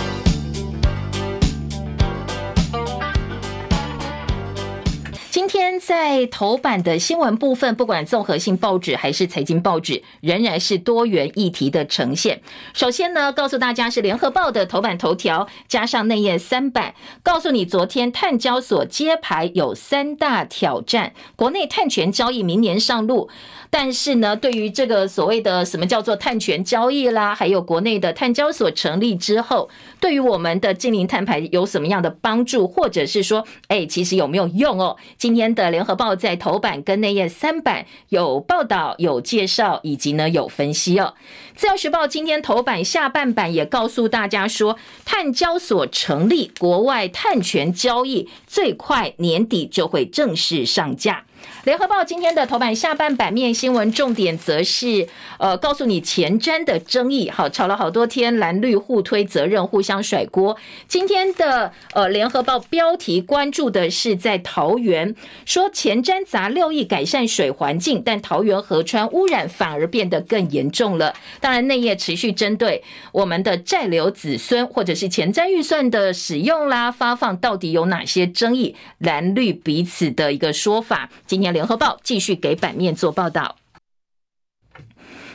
[5.31, 12.41] 今天在头版的新闻部分，不管综合性报纸还是财经报纸，仍然是多元议题的呈现。
[12.73, 23.29] 首先呢，告诉大家是联合报的头版头条，加上内页三版，告诉你昨天碳交所揭牌有三大挑战，国内碳权交易明年上路。
[23.73, 29.69] 但是呢，对于这个所谓的什么叫做碳权交易啦，还有国内的碳交所成立之后，
[30.01, 34.97] 对于我们的近零碳排有什么样的帮助，或者是说，哎，其实有没有用哦？
[35.17, 41.13] 今天的联合报在头版跟内页三版有报道、有介绍，以及呢有分析哦。
[41.55, 51.23] 自由时报今天头版下半版也告诉大家说，碳交所成立，国外碳权交易最快年底就会正式上架。
[51.63, 60.57] 联合报今天的头版下半版面新闻重点则是，呃，告诉你前瞻的争议，好，吵了好多天，蓝绿互推责任，互相甩锅。
[60.87, 71.13] 今天的呃联合报标题关注的是在桃园，说前瞻砸六亿改善水环境，但桃园河川污染反而变得更严重了。
[71.39, 81.09] 当然内页持续针对我们的债留子孙或者是前瞻预算的使用啦、发放到底有哪些争议，蓝绿彼此的一个说法。
[81.31, 83.55] 今天联合报继续给版面做报道。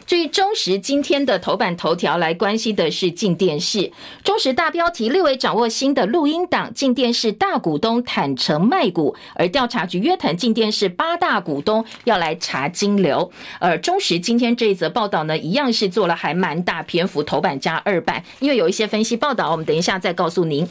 [0.05, 3.91] 至于中时今天的头版头条来关心的是进电视，
[4.23, 13.33] 中时大标题：立委掌握新的录音档，进电视大股东坦承卖股，而调查局约谈进电视八大股东要来查金流。
[13.59, 20.69] 而中时今天这一则报道呢，一样是做了还蛮大篇幅头版加二版，因为有一些分析报道，我们等一下再告诉您。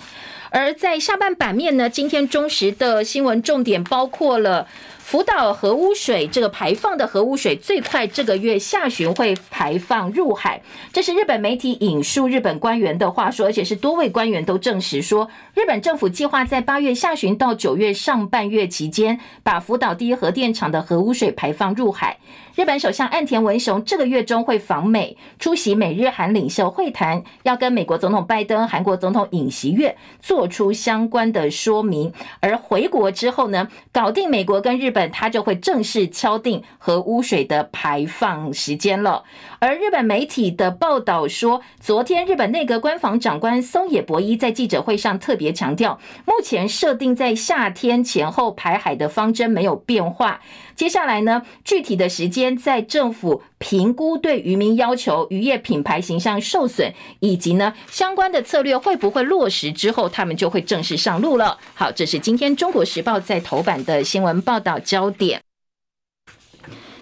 [0.52, 4.68] 而在下半版面呢，今天中时的新闻重点包括了。
[5.06, 10.60] 福岛核污水这个排放的核污水最快这个月下旬会排放入海，
[10.92, 22.18] 这是日本媒体引述日本官员的话说，而且是多位官员都证实说，日本政府计划在八月下旬到九月上半月期间，把福岛第一核电厂的核污水排放入海。
[22.56, 32.12] 日本首相岸田文雄这个月中会访美，出席美日韩领袖会谈，要跟美国总统拜登、韩国总统尹锡悦做出相关的说明。
[32.40, 39.26] 而回国之后呢，搞定美国跟日本，他就会正式敲定核污水的排放时间了。
[39.60, 50.40] 而日本媒体的报道说，昨天日本内阁官房长官松野博一在记者会上特别强调，目前设定在夏天前后排海的方针没有变化。
[50.76, 61.58] 接下来呢，具体的时间在政府评估对渔民要求渔业品牌形象受损，以及呢相关的策略会不会落实之后，他们就会正式上路了。
[61.74, 65.45] 好，这是今天中国时报在头版的新闻报道焦点。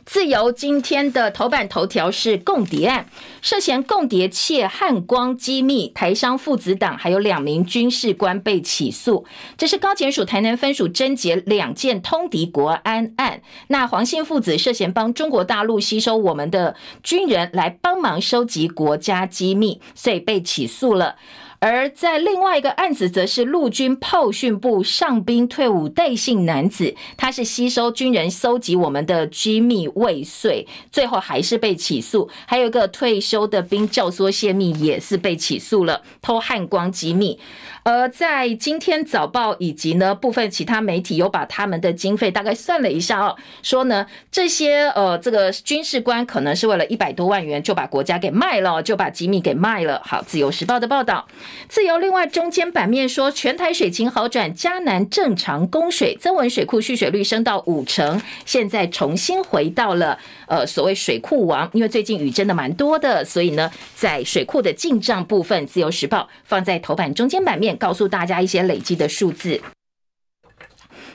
[0.06, 3.08] 自由今天的头版头条是共谍案，
[3.42, 9.26] 涉嫌共谍窃汉光机密，台商父子党还有两名军事官被起诉。
[9.58, 13.42] 这是高检署台南分署侦结两件通敌国安案。
[13.68, 21.16] 那黄姓父子涉嫌帮中国大陆吸收我们的军人来帮忙收集国家机密，所以被起诉了。
[21.64, 32.30] 而在另外一个案子，则是陆军炮训部上兵退伍戴姓男子，他是吸收军人搜集我们的机密未遂，最后还是被起诉。
[32.46, 37.40] 还有一个退休的兵教唆泄密，也是被起诉了，偷汉光机密。
[37.84, 50.02] 而在今天早报以及呢部分其他媒体有把他们的经费大概算了一下哦，说呢这些呃这个军事官可能是为了一百多万元就把国家给卖了，就把机密给卖了。
[50.06, 51.28] 好，自由时报的报道。
[51.68, 60.18] 自由另外中间版面说，全台水情好转，嘉南正常供水，增文水库蓄水率升到五成，现在重新回到了
[60.48, 69.62] 呃所谓水库王，因为最近雨真的蛮多的，所以呢，在水库的进账部分，自由时报放在头版中间版面，告诉大家一些累积的数字。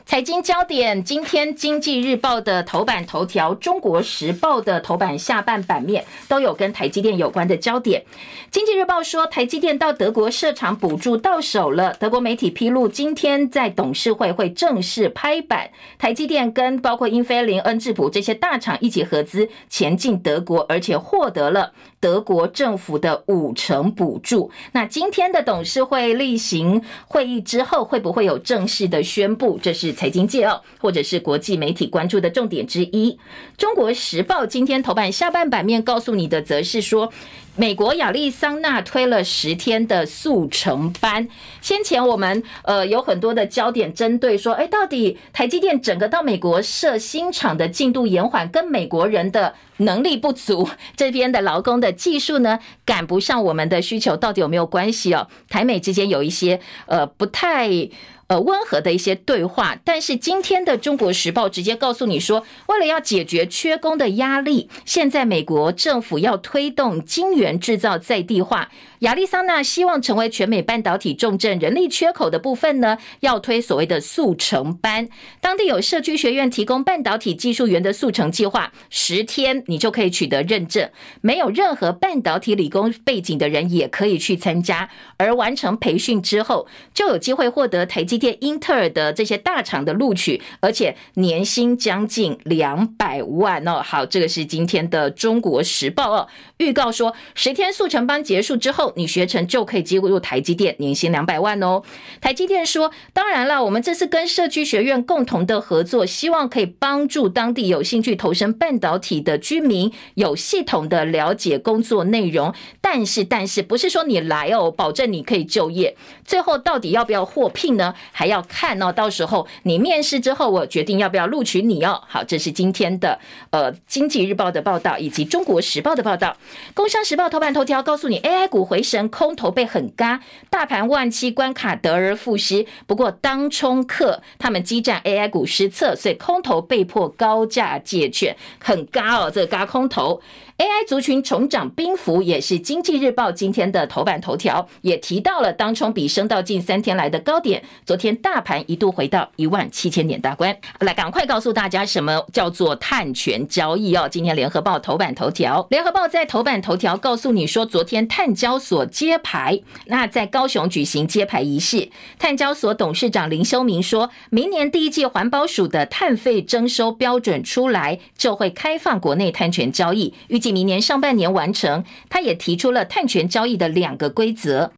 [0.07, 8.01] 财经焦点，今天《经济日报》的头版头条，《中国时报》的头版下半版面都有跟台积电有关的焦点。
[8.51, 11.93] 《经济日报》说，台积电到德国设厂补助到手了。
[12.01, 24.51] 德国媒体披露，今天在董事会会正式拍板，台积电跟包括英飞凌、恩智浦这些大厂一起合资前进德国，而且获得了德国政府的五成补助。
[24.73, 29.59] 那今天的董事会例行会议之后，会不会有正式的宣布？
[29.61, 29.89] 这是。
[29.99, 33.11] 财经界哦，或者是国际媒体关注的重点之一。
[33.57, 37.13] 《中国时报》今天头版下半版面告诉你的，则是说，
[37.59, 41.27] 美国亚利桑那推了十天的速成班。
[41.61, 55.27] 先前我们呃有很多的焦点针对说，哎，到底台积电整个到美国设新厂的进度延缓，跟美国人的能力不足，这边的劳工的技术呢赶不上我们的需求，到底有没有关系哦？
[55.49, 57.89] 台美之间有一些呃不太。
[58.29, 68.71] 呃，温和的一些对话，但是今天的《中国时报》直接告诉你说，为了要解决缺工的压力，现在美国政府要推动晶圆制造在地化。
[69.01, 75.09] 亚利桑那希望成为全美半导体重镇，人力缺口的部分呢，要推所谓的速成班。
[75.41, 84.91] 当地有社区学院提供半导体技术员的速成计划，十天你就可以取得认证，没有任何半导体理工背景的人也可以去参加。
[85.17, 93.81] 而完成培训之后，就有机会获得台积电、英特尔的这些大厂的录取，而且年薪将近两百万哦。
[93.81, 98.88] 好，这个是今天的《中国时报》哦，预告说十天速成班结束之后。
[98.97, 101.83] 你学成就可以进入台积电，年薪两百万哦。
[102.21, 112.55] 台积电说：“当然了，我们这次跟社区学院共同的合作，希望可以帮助当地有兴趣投身半导体的居民有系统的了解工作内容。
[112.81, 115.95] 但是，但是不是说你来哦，保证你可以就业？
[116.25, 117.95] 最后到底要不要获聘呢？
[118.13, 118.91] 还要看哦。
[118.91, 122.03] 到时候你面试之后，我决定要不要录取你哦。
[122.09, 123.19] 好，这是今天的
[123.51, 126.37] 呃《经济日报》的报道，以及《中国时报》的报道，
[126.73, 128.78] 《工商时报》头版头条告诉你，AI 股回。
[128.79, 132.65] 回神空头被很嘎，大盘万七关卡得而复失。
[132.87, 140.23] 不过当冲客他们激战 AI 股失策，所以空头被迫高价借券，很嘎哦，这个嘎空头。
[140.59, 147.63] AI 族群重涨兵符，也是经济日报今天的头版头条，也提到了当冲比升到近三天来的高点。
[147.87, 150.57] 昨天大盘一度回到一万七千点大关。
[150.81, 154.09] 来，赶快告诉大家什么叫做碳权交易哦。
[154.11, 170.48] 今天联合报头版头条，联合报在头版头条告诉你说，昨天碳交所揭牌，那在高雄举行揭牌仪式，碳交所董事长林修明说，明年第一季环保署的碳费征收标准出来，就会开放国内碳权交易，预计。
[170.53, 174.73] 明年上半年完成，他也提出了碳权交易的两个规则。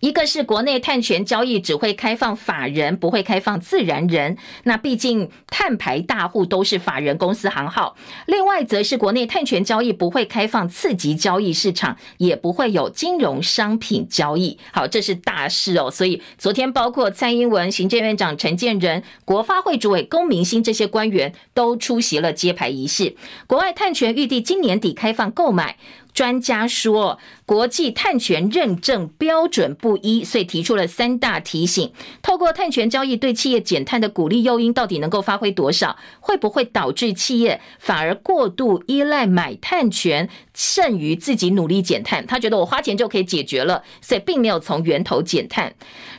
[0.00, 4.36] 一个是国内碳权交易只会开放法人，不会开放自然人。
[4.64, 7.96] 那毕竟碳排大户都是法人公司行号。
[8.26, 14.58] 另外，则是国内碳权交易不会开放次级交易市场，也不会有金融商品交易。
[14.72, 15.90] 好，这是大事哦。
[15.90, 23.16] 所以昨天，包括蔡英文、行政院长陈建仁、国发会主委龚明鑫这些官员都出席了揭牌仪式。
[23.46, 25.76] 国外碳权预计今年底开放购买。
[26.12, 31.92] 专家说，国际碳权认证标准不一，所以提出了三大提醒。
[32.22, 35.96] 透过碳权交易对企业减碳的鼓励诱因，到底能够发挥多少？
[36.20, 42.26] 会不会导致企业反而过度依赖买碳权，剩于自己努力减碳？
[42.26, 45.74] 他觉得我花钱就可以解决了，所以并没有从源头减碳。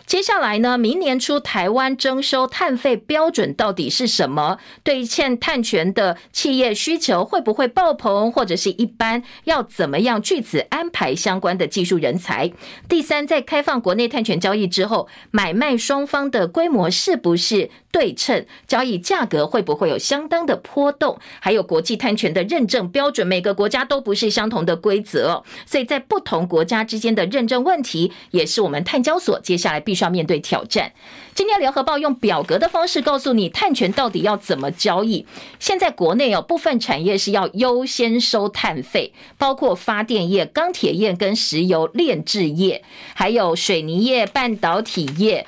[0.06, 4.60] 接下来呢，明年初台湾征收碳费标准到底是什么？
[4.84, 12.52] 对欠碳权的企业需求会不会爆棚，或者是一般要怎么样据此安排相关的技术人才？
[12.90, 18.46] 第三，在开放国内碳权交易之后，买卖双方的规模是不是对称？
[18.68, 21.18] 交易价格会不会有相当的波动？
[21.40, 29.96] 还有国际碳权的认证标准，每个国家都不是相同的规则，所以在不同国家之间的认证问题，也是我们碳交所接下来必。
[29.96, 30.92] 须要面对挑战。
[31.34, 35.26] 今天联合报用表格的方式告诉你，碳权到底要怎么交易。
[35.58, 45.48] 现在国内有部分产业是要优先收碳费，包括发电业、钢铁业跟石油炼制业，还有水泥业、半导体业。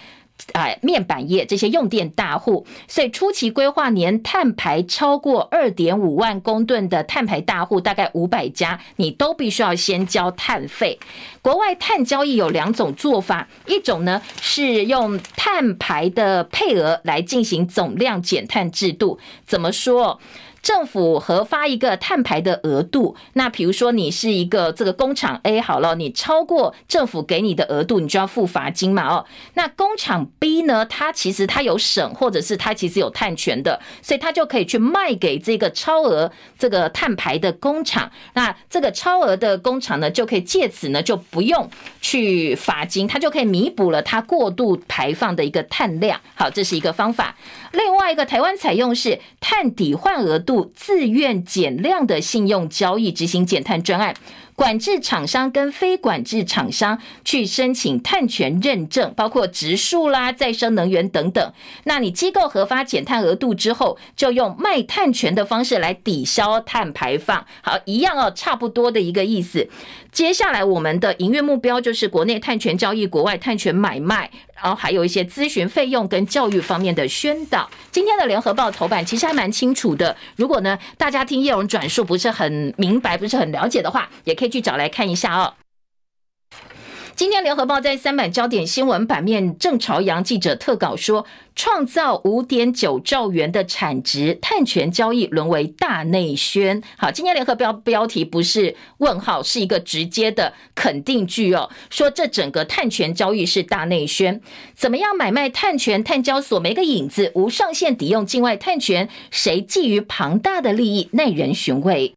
[0.54, 10.98] 啊，面板业这些用电大户，所以初期规划年碳排超过二点五万公吨的碳排大户，大概五百家，你都必须要先交碳费。
[11.42, 20.20] 国外碳交易有两种做法，一种呢是用碳排的配额来进行总量减碳制度，怎么说？
[20.68, 29.26] 政府核发一个碳排的额度，那比如说你是一个这个工厂 A 好了，你超过政府给你的额度，你就要付罚金嘛哦。
[29.54, 38.12] 那工厂 B 呢，它其实它有省，或者是它其实有碳权的，所以它就可以去卖给这个超额这个碳排的工厂。
[38.34, 41.70] 那这个超额的工厂呢，就可以借此呢就不用
[42.02, 46.20] 去罚金，它就可以弥补了它过度排放的一个碳量。
[46.36, 47.34] 好，这是一个方法。
[47.74, 54.16] 另外一个，台湾采用是碳抵换额度自愿减量的信用交易执行减碳专案。
[54.58, 61.54] 管制厂商跟非管制厂商去申请碳权认证，包括植树啦、再生能源等等。
[61.84, 67.46] 那你机构核发减碳额度之后，就用卖碳权的方式来抵消碳排放。
[67.62, 69.70] 好，一样哦，差不多的一个意思。
[70.12, 77.70] 接下来我们的营运目标就是国内碳权交易、国外碳权买卖，然后还有一些咨询费用跟教育方面的宣导。
[77.92, 80.18] 今天的联合报头版其实还蛮清楚的。
[80.36, 85.54] 如果呢大家听叶荣转述不是很明白、不是很了解的话，也可以去找来看一下哦。
[87.16, 91.26] 今天联合报在三版焦点新闻版面，郑朝阳记者特稿说，
[91.56, 96.80] 创造五点九兆元的产值，碳权交易沦为大内宣。
[96.96, 104.40] 好，今天联合标标题不是问号，是一个直接的肯定句哦，说这整个碳权交易是大内宣。
[104.76, 106.04] 怎么样买卖碳权？
[106.04, 111.10] 碳交所没个影子，无上限抵用境外碳权，谁觊觎庞大的利益？
[111.14, 112.17] 耐人寻味。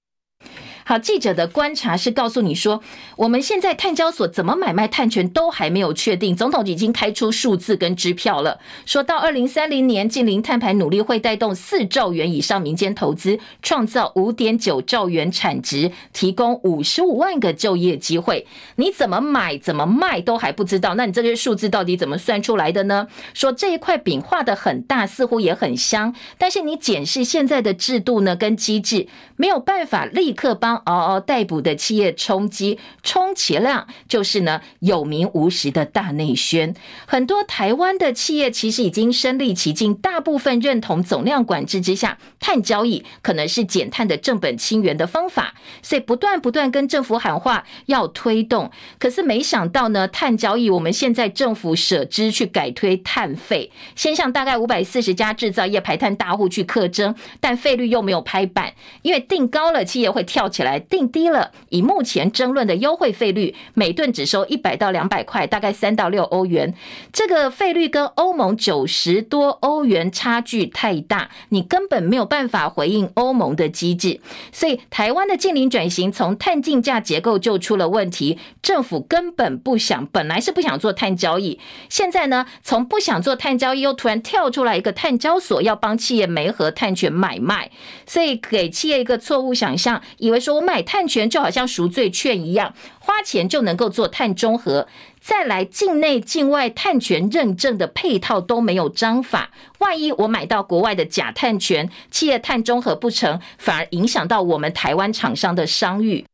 [0.91, 2.83] 好，记者的观察是告诉你说，
[3.15, 18.49] 我们现在碳交所怎么买卖碳权都还没有确定，总统已经开出数字跟支票了，说到二零三零年净零碳排努力会带动四兆元以上民间投资，创造五点九兆元产值，提供五十五万个就业机会。
[18.75, 23.07] 你怎么买怎么卖都还不知道，那你这些数字到底怎么算出来的呢？
[23.33, 30.80] 说这一块饼画的很大，似乎也很香，但是你检视现在的制度呢跟机制，没有办法立刻帮。
[30.85, 36.75] 嗷嗷待哺的企业冲击，充其量就是呢有名无实的大内宣。
[37.07, 48.71] 很多台湾的企业其实已经身历其境，大部分认同总量管制之下，碳交易可能是减碳的正本清源的方法，所以不断不断跟政府喊话要推动。
[48.99, 58.73] 可是没想到呢，碳交易我们现在政府舍之去改推碳费，先向大概五百四十家制造业排碳大户去课征，但费率又没有拍板，
[59.03, 60.71] 因为定高了企业会跳起来。
[60.71, 66.73] 来定低了，以目前争论的优惠费率，每吨只收一百到两百块，大概三到六欧元。
[67.13, 74.21] 这个费率跟欧盟九十多欧元差距太大，你根本没有办法回应欧盟的机制。
[74.53, 81.59] 所以台湾的近零转型从碳竞价结构就出了问题，政府根本不想，本来是不想做碳交易，
[81.89, 87.73] 现在呢，从不想做碳交易，又突然跳出来一个碳交所，要帮企业煤和碳权买卖，
[88.07, 90.50] 所以给企业一个错误想象，以为说。
[90.51, 94.87] 我买碳权就好像赎罪券一样，花钱就能够做碳中和。
[95.21, 106.25] 再来，境内境外碳权认证的配套都没有章法，万一我买到国外的假碳权，企业碳中和不成，反而影响到我们台湾厂商的商誉。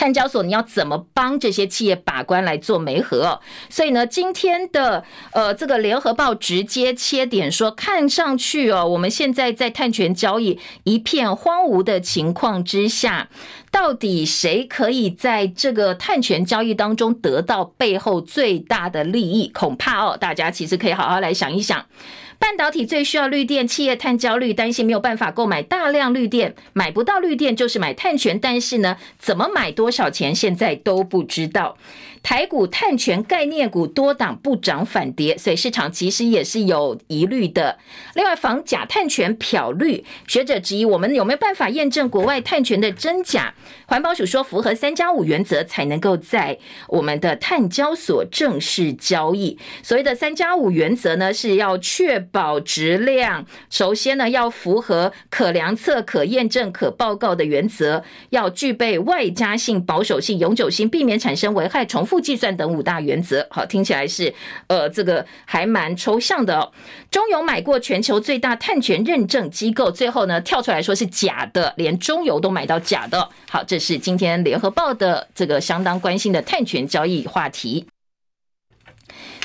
[0.00, 3.38] 碳交所，你要怎么帮这些企业把关来做媒合？
[3.68, 13.28] 所以呢，今天的呃这个联合报直接切点说，看上去哦，我们现在在碳权交易一片荒芜的情况之下，
[13.70, 19.50] 到底谁可以在这个碳权交易当中得到背后最大的利益？
[19.52, 21.84] 恐怕哦，大家其实可以好好来想一想。
[22.40, 31.76] 半导体最需要绿电，企业碳焦虑，担心没有办法购买大量绿电，买不到绿电就是买碳权，但是呢，怎么买多少钱，现在都不知道。
[32.22, 37.78] 台股碳权概念股多档不涨反跌，所以市场其实也是有疑虑的。
[38.14, 43.54] 另外，防假碳权漂绿，学者质疑我们有没有办法验证国外碳权的真假？
[43.86, 46.58] 环保署说，符合三加五原则才能够在
[46.88, 49.58] 我们的碳交所正式交易。
[49.82, 64.34] 所谓的三加五原则呢，是要确保质量，首先呢要符合可量测、可验证、可报告的原则，要具备外加性、保守性、永久性，避免产生危害重复负计算等五大原则，好，听起来是
[64.66, 66.72] 呃，这个还蛮抽象的哦。
[67.08, 73.28] 中油买过全球最大碳权认证机构，最后呢跳出来说是假的，连中油都买到假的。
[73.48, 77.86] 好，这是今天联合报的这个相当关心的碳权交易话题。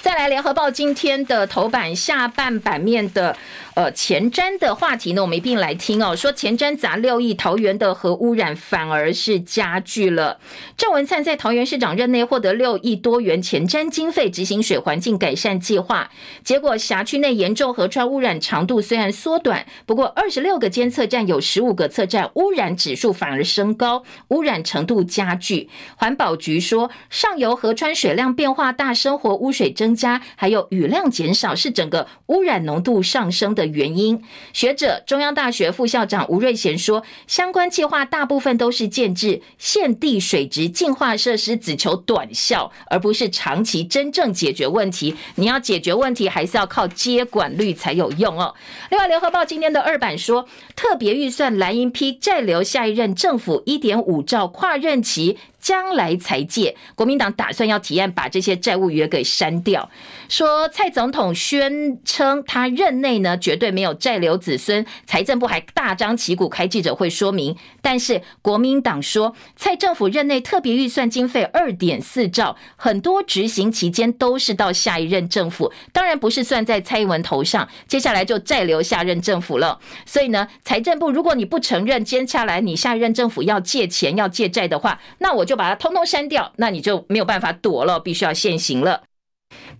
[0.01, 3.35] 再来，联合报今天的头版下半版面的
[3.75, 6.15] 呃前瞻的话题呢，我们一并来听哦。
[6.15, 10.39] 说前瞻砸六亿，桃园的核污染反而是加剧了。
[10.77, 16.09] 郑文灿在桃园市长任内获得六亿多元前瞻经费，执行水环境改善计划，
[16.41, 25.69] 结果辖区内严重河川污染长度虽然缩短，不过二十六个监测站有十五个测站污染指数反而升高，污染程度加剧。
[25.97, 34.21] 环保局说，上游河川水量变化大，生活污水增加，还有雨量减少，是整个污染浓度上升的原因。
[34.53, 45.15] 学者中央大学副校长吴瑞贤说，相关计划大部分都是建制限地水质净化设施，只求短效，而不是长期真正解决问题。
[45.35, 48.53] 你要解决问题，还是要靠接管率才有用哦。
[48.89, 55.37] 另外，联合报今天的二版说，特别预算蓝营批债留下一任政府一点五兆跨任期。
[55.65, 59.89] 将来才借，国民党打算要提案把这些债务约给删掉。
[60.29, 67.57] 说蔡总统宣称他任内呢绝对没有债留子孙，财政部还大张旗鼓开记者会说明。
[67.81, 79.79] 但是国民党说蔡政府任内特别预算经费二点四兆，很多执行期间都是到下一任政府，当然不是算在蔡英文头上，接下来就债留下任政府了。
[80.05, 85.54] 所以呢，财政部如果你不承认接下来你下一任政府要借钱要借债的话，那我就。
[85.55, 89.03] 就把它通通删掉，那你就没有办法躲了，必须要现行了。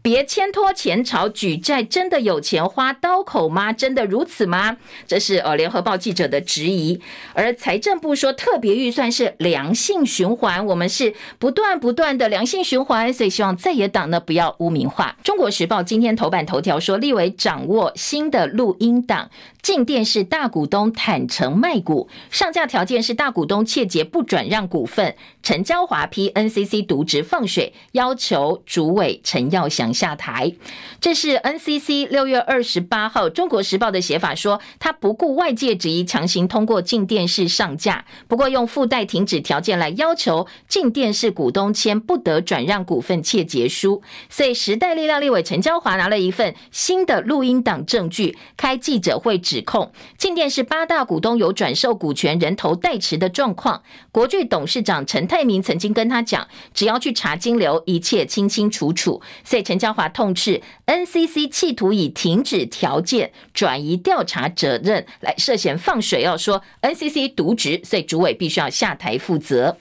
[0.01, 3.73] 别牵拖前朝举债，真的有钱花刀口吗？
[3.73, 4.78] 真的如此吗？
[5.07, 7.01] 这是呃联合报记者的质疑。
[7.34, 15.17] 而财政部说，特别预算是良性循环，我们是不断不断的良性循环，所以希望在野党呢不要污名化。
[15.23, 19.30] 中国时报今天头版头条说，立委掌握新的录音档。
[19.63, 25.15] 进电视大股东坦承卖股，上架条件是大股东切结不转让股份。
[25.45, 30.53] 陈椒华批 NCC 渎职放水，要求主委陈耀祥下台。
[30.99, 44.01] 这是 NCC 六月二十八号《中国时报》的写法，说他不顾外界质疑，强行通过进电视上架，不过用附带停止条件来要求进电视股东签不得转让股份窃结书。
[44.29, 49.65] 所以时代力量立委陈椒华拿了一份新的录音档证据，开记者会指。
[49.65, 53.81] 控进电视八大股东有转售股权、人头代持的状况。
[54.11, 59.21] 国巨董事长陈泰蔡明曾经跟他讲，只要去查金流，一切清清楚楚。
[59.43, 69.75] 所以陈嘉华痛斥 NCC 企图以停止条件转移调查责任，来涉嫌放水，要说 NCC 渎职，所以主委必须要下台负责。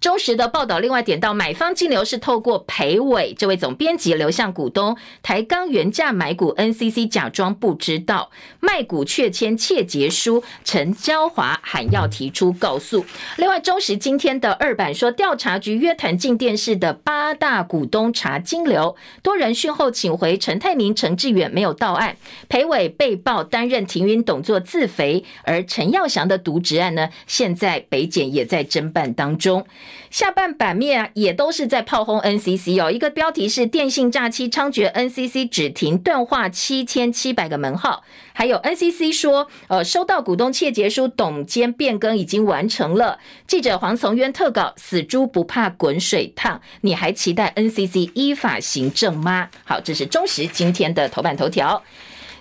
[0.00, 13.04] 中时的报道另外点到，买方金流是透过裴伟这位总编辑流向股东台钢原价买股，NCC 假装不知道卖股却签切结书，陈椒华喊要提出告诉。
[13.36, 22.16] 另外，中时今天的二版说，调查局约谈镜电视的八大股东查金流，多人讯后请回陈泰明、陈志远没有到案，
[22.48, 29.65] 裴伟被曝担任停云董座自肥，而陈耀祥的渎职案呢，现在北检也在侦办当中。
[30.10, 32.90] 下半版面啊，也都是在炮轰 NCC 哦。
[32.90, 38.02] 一个标题是“电信诈欺猖獗，NCC 只停断话七千七百个门号”，
[38.32, 43.18] 还有 NCC 说，呃，收到股东切结书，董监变更已经完成了。
[43.46, 49.48] 记者黄从渊特稿：死猪不怕滚水烫，你还期待 NCC 依法行政吗？
[49.64, 51.82] 好，这是中时今天的头版头条。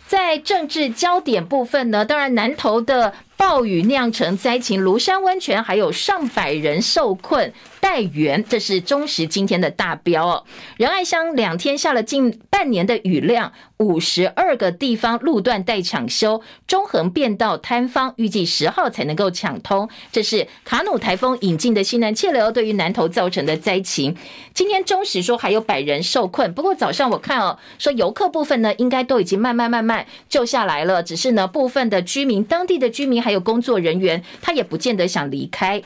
[0.08, 3.14] 在政治焦点部分呢，当然南投的。
[3.38, 10.44] 暴雨酿成灾情，庐山温泉还有上百人受困待援，这是中时今天的大标哦。
[10.78, 19.90] 仁爱乡两天下了近半年的雨量，五十二个地方路段待抢修，中横便道坍方预计十号才能够抢通。
[20.14, 24.16] 这是卡努台风引进的西南气流对于南投造成的灾情。
[24.54, 33.25] 今天中时说还有百人受困，不过早上我看哦，说游客部分呢应该都已经慢慢慢慢救下来了，只是呢部分的居民，当地的居民。
[33.26, 35.82] 还有工作人员，他也不见得想离开。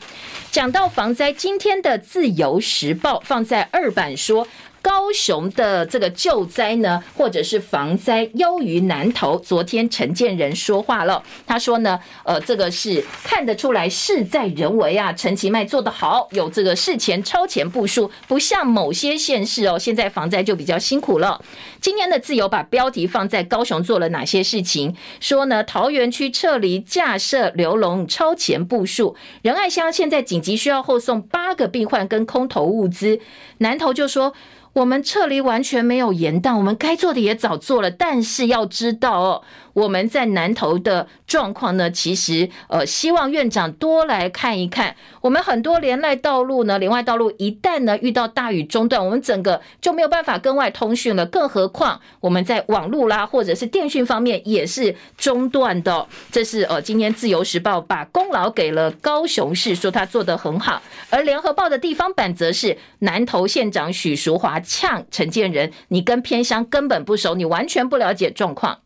[0.50, 4.46] 讲到防灾，今天的《自由时报》放在二版说。
[4.82, 9.38] 高雄的这个救灾呢，或者是防灾优于南投。
[9.38, 15.12] 昨天陈建仁说话了，他说呢，呃，这个是看得出来事在人为啊。
[15.12, 21.42] 陈其迈做得好，有这个事前超前部署，不像某些县市哦，现在防灾就比较辛苦了。
[21.80, 33.20] 今天的自由把标题放在高雄做了哪些事情，说呢，桃园区撤离架设流笼超前部署，仁爱乡现在紧急需要后送八个病患跟空投物资，
[33.58, 34.32] 南投就说。
[34.72, 37.90] 我们撤离完全没有延宕，我们该做的也早做了。
[37.90, 39.42] 但是要知道哦，
[39.72, 44.96] 我们在南投的状况呢，其实呃，希望院长多来看一看。
[45.20, 51.24] 我们很多连外道路呢，连外道路一旦呢遇到大雨中断，我们整个就没有办法跟外通讯了。
[51.26, 56.06] 更何况我们在网络啦或者是电讯方面也是中断的。
[56.30, 60.82] 这是呃，今天自由时报把功劳给了高雄市，说他做得很好。
[61.10, 68.78] 而联合报的地方版则是南投县长许淑华呛陈建仁：“你跟偏乡根本不熟，你完全不了解状况。”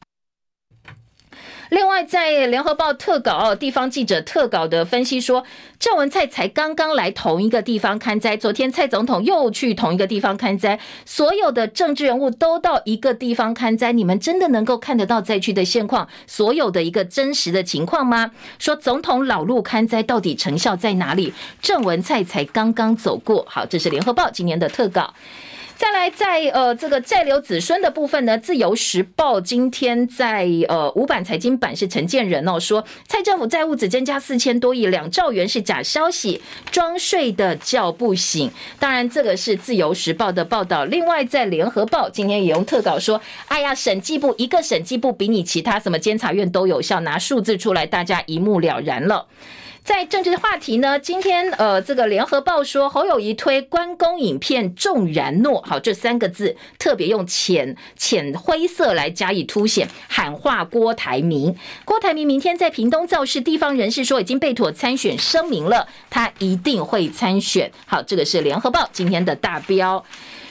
[1.75, 5.43] 另外，在联合报特稿，地方记者特稿的分析说，
[5.81, 18.31] 郑文灿才刚刚来同一个地方看灾，昨天蔡总统又去同一个地方看灾，所有的政治人物都到一个地方看灾，你们真的能够看得到灾区的现况，所有的一个真实的情况吗？
[18.61, 21.35] 说总统老路看灾到底成效在哪里？
[21.61, 25.13] 郑文灿才刚刚走过，好，这是联合报今年的特稿。
[25.77, 38.49] 再来，在呃这个债留子孙的部分呢，《自由时报》今天在呃五版财经版是陈建仁哦说，蔡政府债务只增加四千多亿，两兆元是假消息，装睡的叫不醒。
[38.79, 40.85] 当然，这个是《自由时报》的报道。
[40.85, 49.27] 另外，在《联合报》今天也用特稿说，哎呀，审计部一个审计部比你其他什么监察院都有效，拿数字出来，大家一目了然了。
[49.85, 61.55] 在政治话题呢，今天呃，这个联合报说侯友宜推关公影片重然诺，好，这三个字特别用浅浅灰色来加以凸显，喊话郭台铭。
[61.85, 67.71] 郭台铭明天在屏东造势，地方人士说已经被妥参选声明了，他一定会参选。
[67.87, 70.03] 好，这个是联合报今天的大标。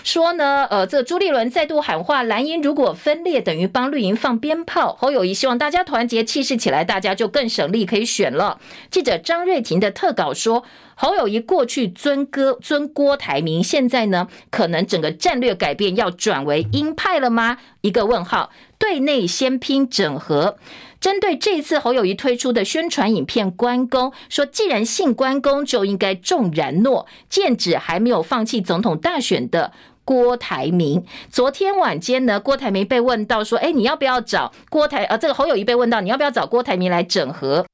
[0.03, 4.93] 说呢，呃，这朱立伦再度喊话，蓝营如果分裂，等于帮绿营放鞭炮。
[4.99, 8.59] 侯友宜希望大家团结气势起来，大家就更省力可以选了。
[8.91, 10.63] 记者张瑞婷的特稿说，
[10.95, 17.57] 侯友宜过去尊哥尊郭台铭，现在呢，可能整个战略改变，要转为鹰派了吗？
[17.81, 18.51] 一个问号。
[18.77, 20.57] 对内先拼整合。
[20.99, 29.71] 针对这次侯友宜推出的宣传影片，关公说，既然信关公，就应该重然诺，剑指还没有放弃总统大选的。
[30.05, 35.03] 郭台铭昨天晚间呢，郭台铭被问到说：“哎，你要不要找郭台？
[35.05, 37.65] 呃，这个侯友谊被问到，你要不要找郭台铭来整合？”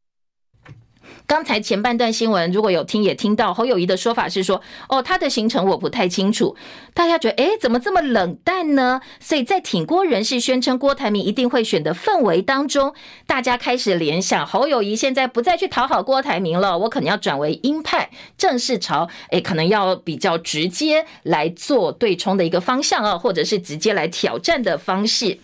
[1.30, 6.56] 刚才前半段新闻如果有听也听到侯友宜的说法是说，哦，他的行程我不太清楚。
[6.96, 9.00] 大家觉得，诶，怎么这么冷淡呢？
[9.20, 12.96] 所以在挺郭人士宣称郭台铭一定会选的氛围当中，
[13.28, 25.38] 大家开始联想，侯友宜现在不再去讨好郭台铭了，我可能要转为鹰派，正式朝诶，可能要比较直接来做对冲的一个方向啊，或者是直接来挑战的方式。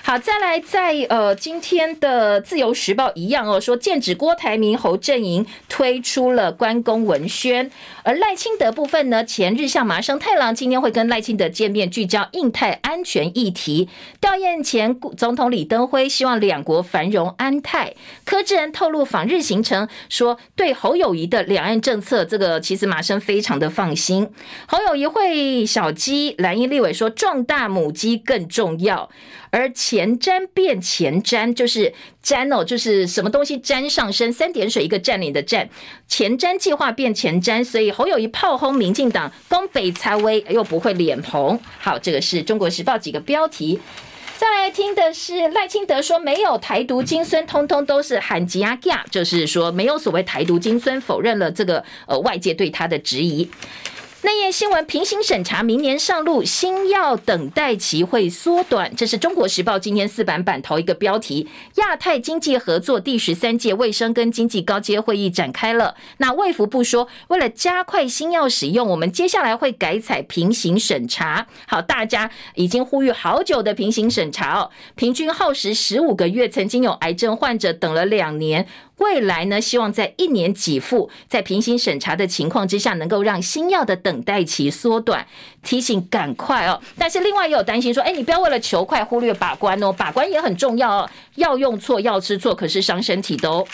[0.00, 5.22] 好，再来在呃今天的自由时报一样哦，说剑指郭台铭侯阵
[5.68, 7.70] 推出了关公文宣，
[8.02, 13.88] 而赖清德部分呢，前日向麻生太郎今天会跟赖清德见面，聚焦印太安全议题。
[14.20, 17.94] 吊唁前总统李登辉希望两国繁荣安泰。
[18.24, 24.28] 柯志恩透露访日行程，说对侯友宜的两岸政策，这个其实麻生非常的放心。
[24.66, 29.08] 侯友宜会小鸡，蓝营立委说壮大母鸡更重要。
[29.50, 31.92] 而前瞻变前瞻，就是
[32.24, 35.68] 瞻哦，就是什么东西沾上身，三点水一个占领的占，
[36.06, 41.60] 前瞻计划变前瞻，所以侯友宜炮轰民进党东北蔡威又不会脸红。
[41.78, 43.80] 好，这个是中国时报几个标题。
[44.36, 53.50] 再来听的是赖清德说，没有台独金孙，通通都是喊吉亚亚，就是说没有所谓台独金孙，否认了这个呃外界对他的质疑。
[54.28, 58.94] 内页新闻：平行审查明年上路，新药等待期会缩短。
[58.94, 61.48] 这是中国时报今天四版版头一个标题。
[61.76, 65.94] 亚太经济合作第十三届卫生跟经济高阶会议展开了。
[66.18, 71.46] 那卫福部说，为了加快新药使用，我们接下来会改采平行审查。
[71.66, 76.46] 好，大家已经呼吁好久的平行审查哦，平均耗时十五个月。
[76.46, 78.68] 曾经有癌症患者等了两年。
[78.98, 85.26] 未来呢，希望在一年给付，在平行审查的情况之下，能够让新药的等待期缩短。
[85.62, 93.66] 提醒赶快哦，但是另外也有担心说，哎，你不要为了求快忽略把关哦，把关也很重要哦，药用错，药吃错，可是伤身体的哦。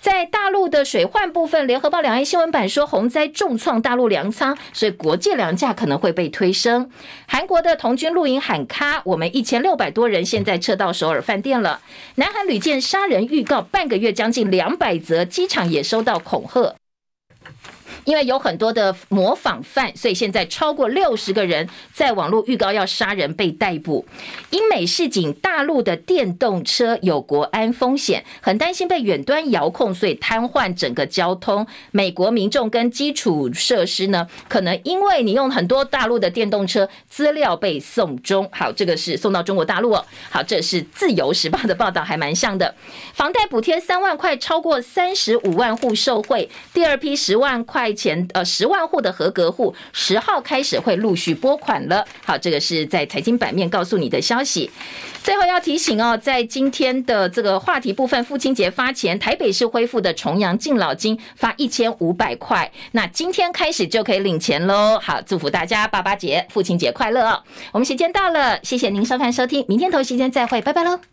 [0.00, 6.88] 在大陆的水患部分，联合报两岸新闻版说，洪灾重创大陆粮仓，所以国际粮价可能会被推升。
[7.26, 11.80] 韩国的童军露营喊卡，我们一千六百多人现在撤到首尔饭店了。
[12.16, 16.76] 南韩屡见杀人预告，半个月将近两百则，机场也收到恐吓。
[18.06, 24.06] 因为有很多的模仿犯，所以现在超过六十个人在网络预告要杀人被逮捕。
[24.50, 31.66] 英美示警大陆的电动车有国安风险，很担心被远端遥控，所以瘫痪整个交通。
[31.90, 38.48] 美国民众跟基础设施呢，可能因为你用很多大陆的电动车，资料被送中。
[38.52, 40.06] 好，这个是送到中国大陆哦。
[40.30, 42.72] 好，这是自由时报的报道，还蛮像的。
[43.12, 46.48] 房贷补贴三万块，超过三十五万户受惠。
[46.72, 52.06] 第二批十万块前，呃，十万户的合格户，十号开始会陆续拨款了。
[52.24, 54.70] 好，这个是在财经版面告诉你的消息。
[55.24, 65.00] 最后要提醒哦，在今天的这个话题部分，父亲节发钱，台北市恢复的重阳敬老金发一千五百块，那今天开始就可以领钱喽。
[65.02, 67.42] 好，祝福大家爸爸节、父亲节快乐哦！
[67.72, 71.06] 我们时间到了，谢谢您收看收听，明天同一时间再会，拜拜喽。